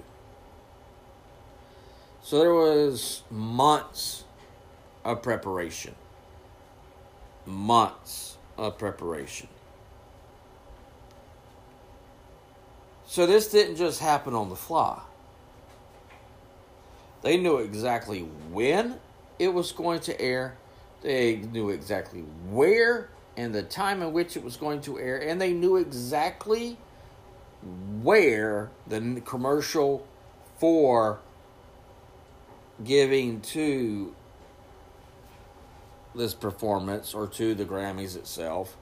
So 2.22 2.38
there 2.38 2.54
was 2.54 3.24
months 3.28 4.22
of 5.04 5.20
preparation. 5.20 5.96
Months 7.44 8.36
of 8.56 8.78
preparation. 8.78 9.48
So 13.04 13.26
this 13.26 13.50
didn't 13.50 13.74
just 13.74 13.98
happen 13.98 14.32
on 14.32 14.48
the 14.48 14.54
fly. 14.54 15.00
They 17.22 17.36
knew 17.36 17.56
exactly 17.56 18.20
when 18.52 19.00
it 19.40 19.48
was 19.48 19.72
going 19.72 19.98
to 20.02 20.20
air. 20.20 20.56
They 21.02 21.38
knew 21.38 21.70
exactly 21.70 22.20
where 22.48 23.10
and 23.36 23.52
the 23.52 23.64
time 23.64 24.02
in 24.02 24.12
which 24.12 24.36
it 24.36 24.44
was 24.44 24.56
going 24.56 24.82
to 24.82 25.00
air. 25.00 25.18
And 25.18 25.40
they 25.40 25.52
knew 25.52 25.78
exactly 25.78 26.78
where 27.62 28.70
the 28.86 29.20
commercial 29.24 30.06
for 30.58 31.20
giving 32.84 33.40
to 33.40 34.14
this 36.14 36.34
performance 36.34 37.14
or 37.14 37.26
to 37.26 37.54
the 37.54 37.64
Grammys 37.64 38.16
itself, 38.16 38.76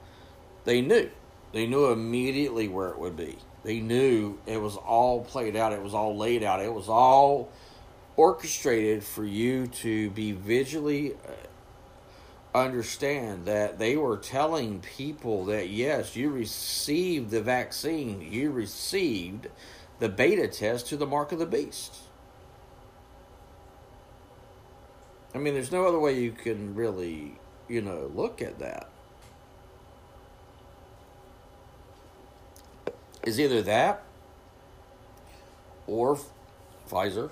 they 0.65 0.81
knew. 0.81 1.09
They 1.51 1.67
knew 1.67 1.91
immediately 1.91 2.67
where 2.67 2.89
it 2.89 2.99
would 2.99 3.15
be. 3.15 3.37
They 3.63 3.79
knew 3.79 4.37
it 4.45 4.61
was 4.61 4.77
all 4.77 5.23
played 5.23 5.55
out, 5.55 5.73
it 5.73 5.81
was 5.81 5.93
all 5.93 6.15
laid 6.15 6.43
out, 6.43 6.61
it 6.61 6.73
was 6.73 6.87
all 6.87 7.49
orchestrated 8.15 9.03
for 9.03 9.25
you 9.25 9.67
to 9.67 10.09
be 10.11 10.31
visually 10.31 11.13
uh, 11.13 11.31
understand 12.53 13.45
that 13.45 13.77
they 13.77 13.95
were 13.95 14.17
telling 14.17 14.79
people 14.79 15.45
that 15.45 15.69
yes, 15.69 16.15
you 16.15 16.29
received 16.29 17.29
the 17.29 17.41
vaccine, 17.41 18.21
you 18.21 18.51
received 18.51 19.47
the 19.99 20.09
beta 20.09 20.47
test 20.47 20.87
to 20.87 20.97
the 20.97 21.05
mark 21.05 21.31
of 21.31 21.39
the 21.39 21.45
beast. 21.45 21.95
I 25.33 25.37
mean, 25.37 25.53
there's 25.53 25.71
no 25.71 25.85
other 25.85 25.99
way 25.99 26.19
you 26.19 26.31
can 26.31 26.73
really, 26.73 27.35
you 27.67 27.81
know, 27.81 28.11
look 28.15 28.41
at 28.41 28.59
that. 28.59 28.89
Is 33.23 33.39
either 33.39 33.61
that 33.61 34.03
or 35.85 36.17
Pfizer, 36.89 37.29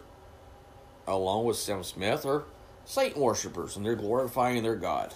along 1.07 1.45
with 1.45 1.57
Sam 1.57 1.83
Smith, 1.83 2.25
or 2.25 2.43
Satan 2.87 3.21
worshippers 3.21 3.75
and 3.75 3.85
they're 3.85 3.97
glorifying 3.97 4.63
their 4.63 4.77
God. 4.77 5.13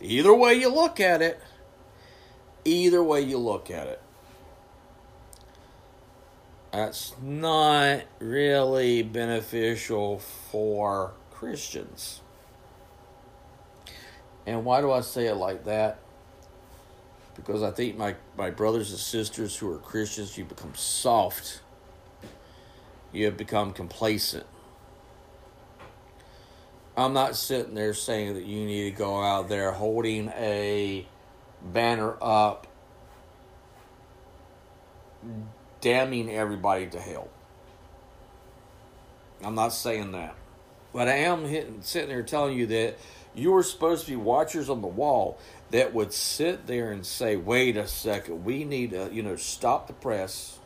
Either 0.00 0.34
way 0.34 0.54
you 0.54 0.68
look 0.68 0.98
at 0.98 1.22
it, 1.22 1.40
either 2.64 3.00
way 3.04 3.20
you 3.20 3.38
look 3.38 3.70
at 3.70 3.86
it, 3.86 4.02
that's 6.72 7.14
not 7.22 8.00
really 8.18 9.04
beneficial 9.04 10.18
for 10.18 11.12
Christians. 11.30 12.20
And 14.44 14.64
why 14.64 14.80
do 14.80 14.90
I 14.90 15.02
say 15.02 15.28
it 15.28 15.36
like 15.36 15.64
that? 15.66 16.00
Because 17.36 17.62
I 17.62 17.70
think 17.70 17.96
my, 17.96 18.16
my 18.36 18.50
brothers 18.50 18.90
and 18.90 18.98
sisters 18.98 19.56
who 19.56 19.72
are 19.72 19.78
Christians, 19.78 20.36
you 20.36 20.44
become 20.44 20.74
soft. 20.74 21.60
You 23.12 23.26
have 23.26 23.36
become 23.36 23.72
complacent. 23.72 24.46
I'm 26.96 27.14
not 27.14 27.36
sitting 27.36 27.74
there 27.74 27.94
saying 27.94 28.34
that 28.34 28.44
you 28.44 28.66
need 28.66 28.90
to 28.90 28.96
go 28.96 29.22
out 29.22 29.48
there 29.48 29.72
holding 29.72 30.28
a 30.28 31.06
banner 31.62 32.16
up 32.20 32.66
damning 35.80 36.30
everybody 36.30 36.86
to 36.88 37.00
hell. 37.00 37.28
I'm 39.42 39.54
not 39.54 39.72
saying 39.72 40.12
that. 40.12 40.34
But 40.92 41.08
I 41.08 41.14
am 41.16 41.46
hitting, 41.46 41.80
sitting 41.82 42.10
there 42.10 42.22
telling 42.22 42.58
you 42.58 42.66
that 42.66 42.98
you 43.34 43.52
were 43.52 43.62
supposed 43.62 44.04
to 44.04 44.10
be 44.10 44.16
watchers 44.16 44.68
on 44.68 44.82
the 44.82 44.88
wall 44.88 45.38
that 45.70 45.94
would 45.94 46.12
sit 46.12 46.66
there 46.66 46.92
and 46.92 47.06
say, 47.06 47.36
wait 47.36 47.78
a 47.78 47.86
second, 47.88 48.44
we 48.44 48.64
need 48.64 48.90
to, 48.90 49.08
you 49.10 49.22
know, 49.22 49.36
stop 49.36 49.86
the 49.86 49.94
press. 49.94 50.58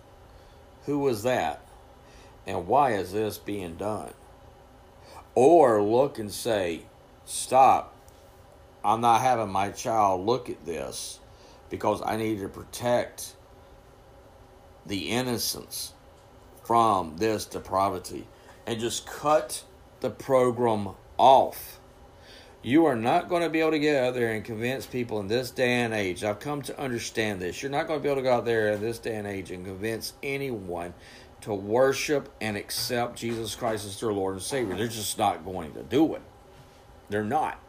Who 0.86 0.98
was 0.98 1.22
that? 1.22 1.60
And 2.46 2.66
why 2.66 2.94
is 2.94 3.12
this 3.12 3.38
being 3.38 3.76
done? 3.76 4.12
Or 5.36 5.80
look 5.80 6.18
and 6.18 6.32
say, 6.32 6.80
Stop, 7.24 7.94
I'm 8.84 9.00
not 9.00 9.20
having 9.20 9.50
my 9.50 9.70
child 9.70 10.26
look 10.26 10.50
at 10.50 10.64
this 10.64 11.20
because 11.70 12.02
I 12.04 12.16
need 12.16 12.40
to 12.40 12.48
protect 12.48 13.34
the 14.84 15.10
innocence 15.10 15.92
from 16.64 17.16
this 17.18 17.44
depravity 17.44 18.26
and 18.66 18.80
just 18.80 19.06
cut 19.06 19.64
the 20.00 20.10
program 20.10 20.90
off. 21.18 21.80
You 22.62 22.86
are 22.86 22.96
not 22.96 23.28
going 23.28 23.42
to 23.42 23.50
be 23.50 23.60
able 23.60 23.72
to 23.72 23.78
get 23.78 24.02
out 24.02 24.14
there 24.14 24.32
and 24.32 24.44
convince 24.44 24.86
people 24.86 25.20
in 25.20 25.28
this 25.28 25.50
day 25.50 25.82
and 25.82 25.94
age. 25.94 26.24
I've 26.24 26.40
come 26.40 26.62
to 26.62 26.80
understand 26.80 27.40
this. 27.40 27.62
You're 27.62 27.70
not 27.70 27.86
going 27.86 28.00
to 28.00 28.02
be 28.02 28.08
able 28.08 28.22
to 28.22 28.24
go 28.24 28.34
out 28.34 28.44
there 28.44 28.70
in 28.70 28.80
this 28.80 28.98
day 28.98 29.16
and 29.16 29.26
age 29.26 29.50
and 29.50 29.64
convince 29.64 30.14
anyone 30.22 30.94
to 31.46 31.54
worship 31.54 32.28
and 32.40 32.56
accept 32.56 33.16
Jesus 33.16 33.54
Christ 33.54 33.86
as 33.86 34.00
their 34.00 34.12
Lord 34.12 34.34
and 34.34 34.42
Savior. 34.42 34.74
They're 34.74 34.88
just 34.88 35.16
not 35.16 35.44
going 35.44 35.74
to 35.74 35.84
do 35.84 36.16
it. 36.16 36.22
They're 37.08 37.22
not. 37.22 37.60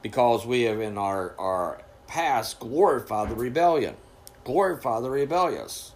Because 0.00 0.46
we 0.46 0.62
have 0.62 0.80
in 0.80 0.96
our, 0.96 1.34
our 1.38 1.82
past 2.06 2.58
glorified 2.58 3.28
the 3.28 3.34
rebellion, 3.34 3.96
glorified 4.44 5.02
the 5.02 5.10
rebellious. 5.10 5.92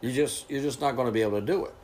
You're 0.00 0.10
just 0.10 0.50
you're 0.50 0.62
just 0.62 0.80
not 0.80 0.96
going 0.96 1.06
to 1.06 1.12
be 1.12 1.22
able 1.22 1.38
to 1.38 1.46
do 1.46 1.64
it. 1.64 1.74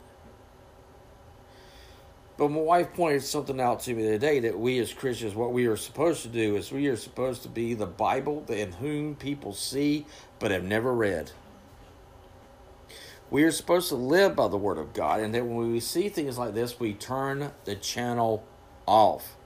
But 2.35 2.49
my 2.49 2.59
wife 2.59 2.93
pointed 2.93 3.23
something 3.23 3.61
out 3.61 3.79
to 3.81 3.93
me 3.93 4.03
today 4.03 4.41
that 4.41 4.59
we 4.59 4.79
as 4.79 4.93
Christians, 4.93 5.33
what 5.33 5.53
we 5.53 5.65
are 5.65 5.77
supposed 5.77 6.23
to 6.23 6.27
do 6.27 6.57
is 6.57 6.73
we 6.73 6.87
are 6.87 6.97
supposed 6.97 7.43
to 7.43 7.49
be 7.49 7.73
the 7.73 7.85
Bible 7.85 8.43
in 8.49 8.73
whom 8.73 9.15
people 9.15 9.53
see 9.53 10.05
but 10.39 10.51
have 10.51 10.65
never 10.65 10.93
read. 10.93 11.31
We 13.31 13.43
are 13.43 13.51
supposed 13.51 13.87
to 13.89 13.95
live 13.95 14.35
by 14.35 14.49
the 14.49 14.57
Word 14.57 14.77
of 14.77 14.91
God, 14.91 15.21
and 15.21 15.33
that 15.33 15.45
when 15.45 15.71
we 15.71 15.79
see 15.79 16.09
things 16.09 16.37
like 16.37 16.53
this, 16.53 16.81
we 16.81 16.93
turn 16.93 17.53
the 17.63 17.75
channel 17.75 18.45
off. 18.85 19.37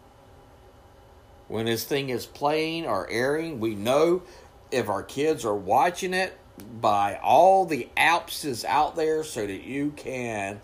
When 1.48 1.68
this 1.68 1.84
thing 1.84 2.10
is 2.10 2.26
playing 2.26 2.88
or 2.88 3.08
airing, 3.12 3.60
we 3.60 3.76
know 3.76 4.24
if 4.72 4.90
our 4.90 5.04
kids 5.04 5.46
are 5.46 5.56
watching 5.56 6.16
it 6.16 6.36
by 6.82 7.20
all 7.22 7.66
the 7.66 7.88
apps 7.96 8.44
is 8.44 8.66
out 8.66 8.96
there 8.96 9.24
so 9.24 9.46
that 9.46 9.64
you 9.64 9.92
can 9.96 10.62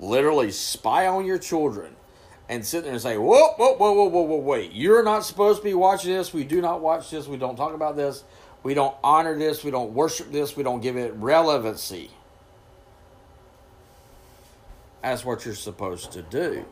literally 0.00 0.50
spy 0.50 1.06
on 1.06 1.24
your 1.24 1.38
children 1.38 1.94
and 2.48 2.66
sit 2.66 2.82
there 2.82 2.92
and 2.92 3.00
say, 3.00 3.16
whoa, 3.16 3.52
whoa, 3.52 3.74
whoa, 3.76 3.92
whoa, 3.92 4.08
whoa, 4.08 4.22
whoa, 4.22 4.36
wait. 4.38 4.72
You're 4.72 5.04
not 5.04 5.24
supposed 5.24 5.60
to 5.60 5.64
be 5.64 5.74
watching 5.74 6.12
this. 6.12 6.32
We 6.32 6.42
do 6.42 6.60
not 6.60 6.80
watch 6.80 7.08
this. 7.08 7.28
We 7.28 7.36
don't 7.36 7.54
talk 7.54 7.72
about 7.72 7.94
this. 7.94 8.24
We 8.64 8.74
don't 8.74 8.96
honor 9.04 9.38
this. 9.38 9.62
We 9.62 9.70
don't 9.70 9.92
worship 9.92 10.32
this. 10.32 10.56
We 10.56 10.64
don't 10.64 10.80
give 10.80 10.96
it 10.96 11.14
relevancy. 11.14 12.10
That's 15.04 15.22
what 15.22 15.44
you're 15.44 15.54
supposed 15.54 16.12
to 16.12 16.22
do. 16.22 16.64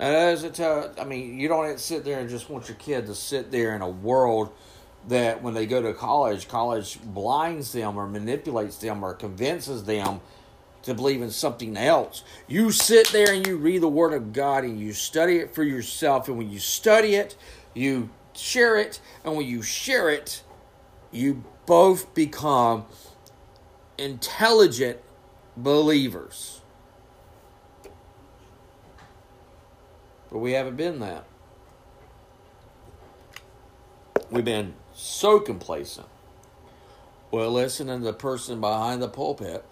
Now, 0.00 0.30
it 0.30 0.54
tell, 0.54 0.92
I 1.00 1.04
mean, 1.04 1.38
you 1.38 1.46
don't 1.46 1.78
sit 1.78 2.04
there 2.04 2.18
and 2.18 2.28
just 2.28 2.50
want 2.50 2.68
your 2.68 2.76
kid 2.76 3.06
to 3.06 3.14
sit 3.14 3.52
there 3.52 3.76
in 3.76 3.82
a 3.82 3.88
world 3.88 4.50
that 5.06 5.40
when 5.40 5.54
they 5.54 5.64
go 5.64 5.80
to 5.80 5.94
college, 5.94 6.48
college 6.48 7.00
blinds 7.00 7.72
them 7.72 7.96
or 7.96 8.08
manipulates 8.08 8.78
them 8.78 9.04
or 9.04 9.14
convinces 9.14 9.84
them 9.84 10.20
to 10.82 10.92
believe 10.92 11.22
in 11.22 11.30
something 11.30 11.76
else. 11.76 12.24
You 12.48 12.72
sit 12.72 13.08
there 13.08 13.32
and 13.32 13.46
you 13.46 13.56
read 13.56 13.82
the 13.82 13.88
Word 13.88 14.12
of 14.12 14.32
God 14.32 14.64
and 14.64 14.80
you 14.80 14.92
study 14.92 15.36
it 15.36 15.54
for 15.54 15.62
yourself. 15.62 16.26
And 16.26 16.36
when 16.36 16.50
you 16.50 16.58
study 16.58 17.14
it, 17.14 17.36
you 17.74 18.10
share 18.34 18.76
it. 18.76 19.00
And 19.24 19.36
when 19.36 19.46
you 19.46 19.62
share 19.62 20.10
it, 20.10 20.42
you 21.12 21.44
both 21.64 22.12
become 22.12 22.86
intelligent 23.98 24.98
believers. 25.56 26.57
But 30.30 30.38
we 30.38 30.52
haven't 30.52 30.76
been 30.76 30.98
that. 31.00 31.24
We've 34.30 34.44
been 34.44 34.74
so 34.94 35.40
complacent. 35.40 36.06
We're 37.30 37.46
listening 37.46 38.00
to 38.00 38.04
the 38.04 38.12
person 38.12 38.60
behind 38.60 39.02
the 39.02 39.08
pulpit 39.08 39.64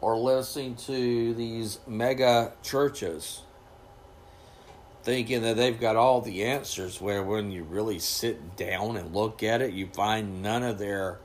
or 0.00 0.16
listening 0.16 0.76
to 0.76 1.34
these 1.34 1.78
mega 1.86 2.52
churches 2.62 3.42
thinking 5.02 5.42
that 5.42 5.56
they've 5.56 5.78
got 5.78 5.94
all 5.94 6.20
the 6.20 6.42
answers 6.44 7.00
where 7.00 7.22
when 7.22 7.52
you 7.52 7.62
really 7.62 7.98
sit 7.98 8.56
down 8.56 8.96
and 8.96 9.14
look 9.14 9.42
at 9.42 9.62
it 9.62 9.72
you 9.72 9.86
find 9.86 10.42
none 10.42 10.64
of 10.64 10.78
their 10.78 11.18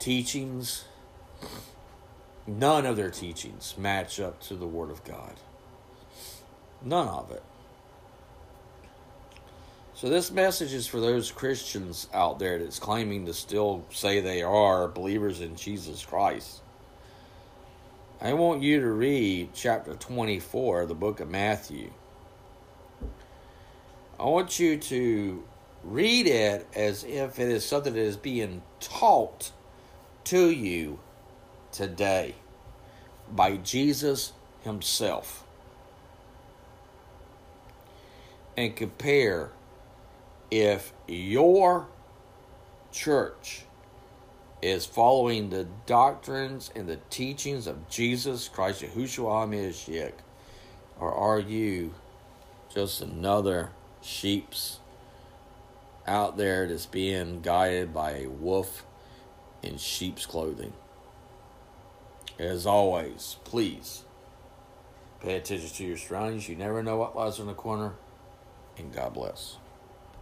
teachings 0.00 0.84
none 2.46 2.84
of 2.84 2.96
their 2.96 3.10
teachings 3.10 3.74
match 3.78 4.18
up 4.18 4.40
to 4.40 4.54
the 4.54 4.66
word 4.66 4.90
of 4.90 5.02
god 5.04 5.34
none 6.82 7.08
of 7.08 7.30
it 7.30 7.42
so 9.94 10.08
this 10.08 10.30
message 10.30 10.72
is 10.72 10.86
for 10.86 11.00
those 11.00 11.30
christians 11.30 12.08
out 12.12 12.38
there 12.38 12.58
that's 12.58 12.78
claiming 12.78 13.26
to 13.26 13.34
still 13.34 13.84
say 13.90 14.20
they 14.20 14.42
are 14.42 14.88
believers 14.88 15.40
in 15.40 15.56
jesus 15.56 16.04
christ 16.04 16.62
I 18.22 18.34
want 18.34 18.60
you 18.60 18.80
to 18.80 18.90
read 18.90 19.54
chapter 19.54 19.94
24 19.94 20.82
of 20.82 20.88
the 20.88 20.94
book 20.94 21.20
of 21.20 21.30
Matthew. 21.30 21.90
I 24.18 24.24
want 24.24 24.60
you 24.60 24.76
to 24.76 25.42
read 25.82 26.26
it 26.26 26.66
as 26.76 27.02
if 27.04 27.38
it 27.38 27.48
is 27.48 27.64
something 27.64 27.94
that 27.94 27.98
is 27.98 28.18
being 28.18 28.60
taught 28.78 29.52
to 30.24 30.50
you 30.50 30.98
today 31.72 32.34
by 33.32 33.56
Jesus 33.56 34.34
Himself. 34.64 35.46
And 38.56 38.76
compare 38.76 39.52
if 40.50 40.92
your 41.06 41.88
church 42.92 43.64
is 44.62 44.84
following 44.84 45.50
the 45.50 45.66
doctrines 45.86 46.70
and 46.74 46.88
the 46.88 46.98
teachings 47.08 47.66
of 47.66 47.88
Jesus 47.88 48.48
Christ, 48.48 48.82
Yahushua 48.82 49.48
HaMashiach, 49.48 50.12
or 50.98 51.12
are 51.12 51.40
you 51.40 51.94
just 52.74 53.00
another 53.00 53.70
sheep's 54.02 54.80
out 56.06 56.36
there 56.36 56.66
that's 56.66 56.86
being 56.86 57.40
guided 57.40 57.94
by 57.94 58.12
a 58.12 58.26
wolf 58.26 58.84
in 59.62 59.78
sheep's 59.78 60.26
clothing? 60.26 60.72
As 62.38 62.66
always, 62.66 63.36
please 63.44 64.04
pay 65.20 65.36
attention 65.36 65.68
to 65.68 65.84
your 65.84 65.96
surroundings. 65.96 66.48
You 66.48 66.56
never 66.56 66.82
know 66.82 66.96
what 66.96 67.16
lies 67.16 67.38
in 67.38 67.46
the 67.46 67.54
corner, 67.54 67.94
and 68.80 68.92
God 68.92 69.14
bless. 69.14 69.59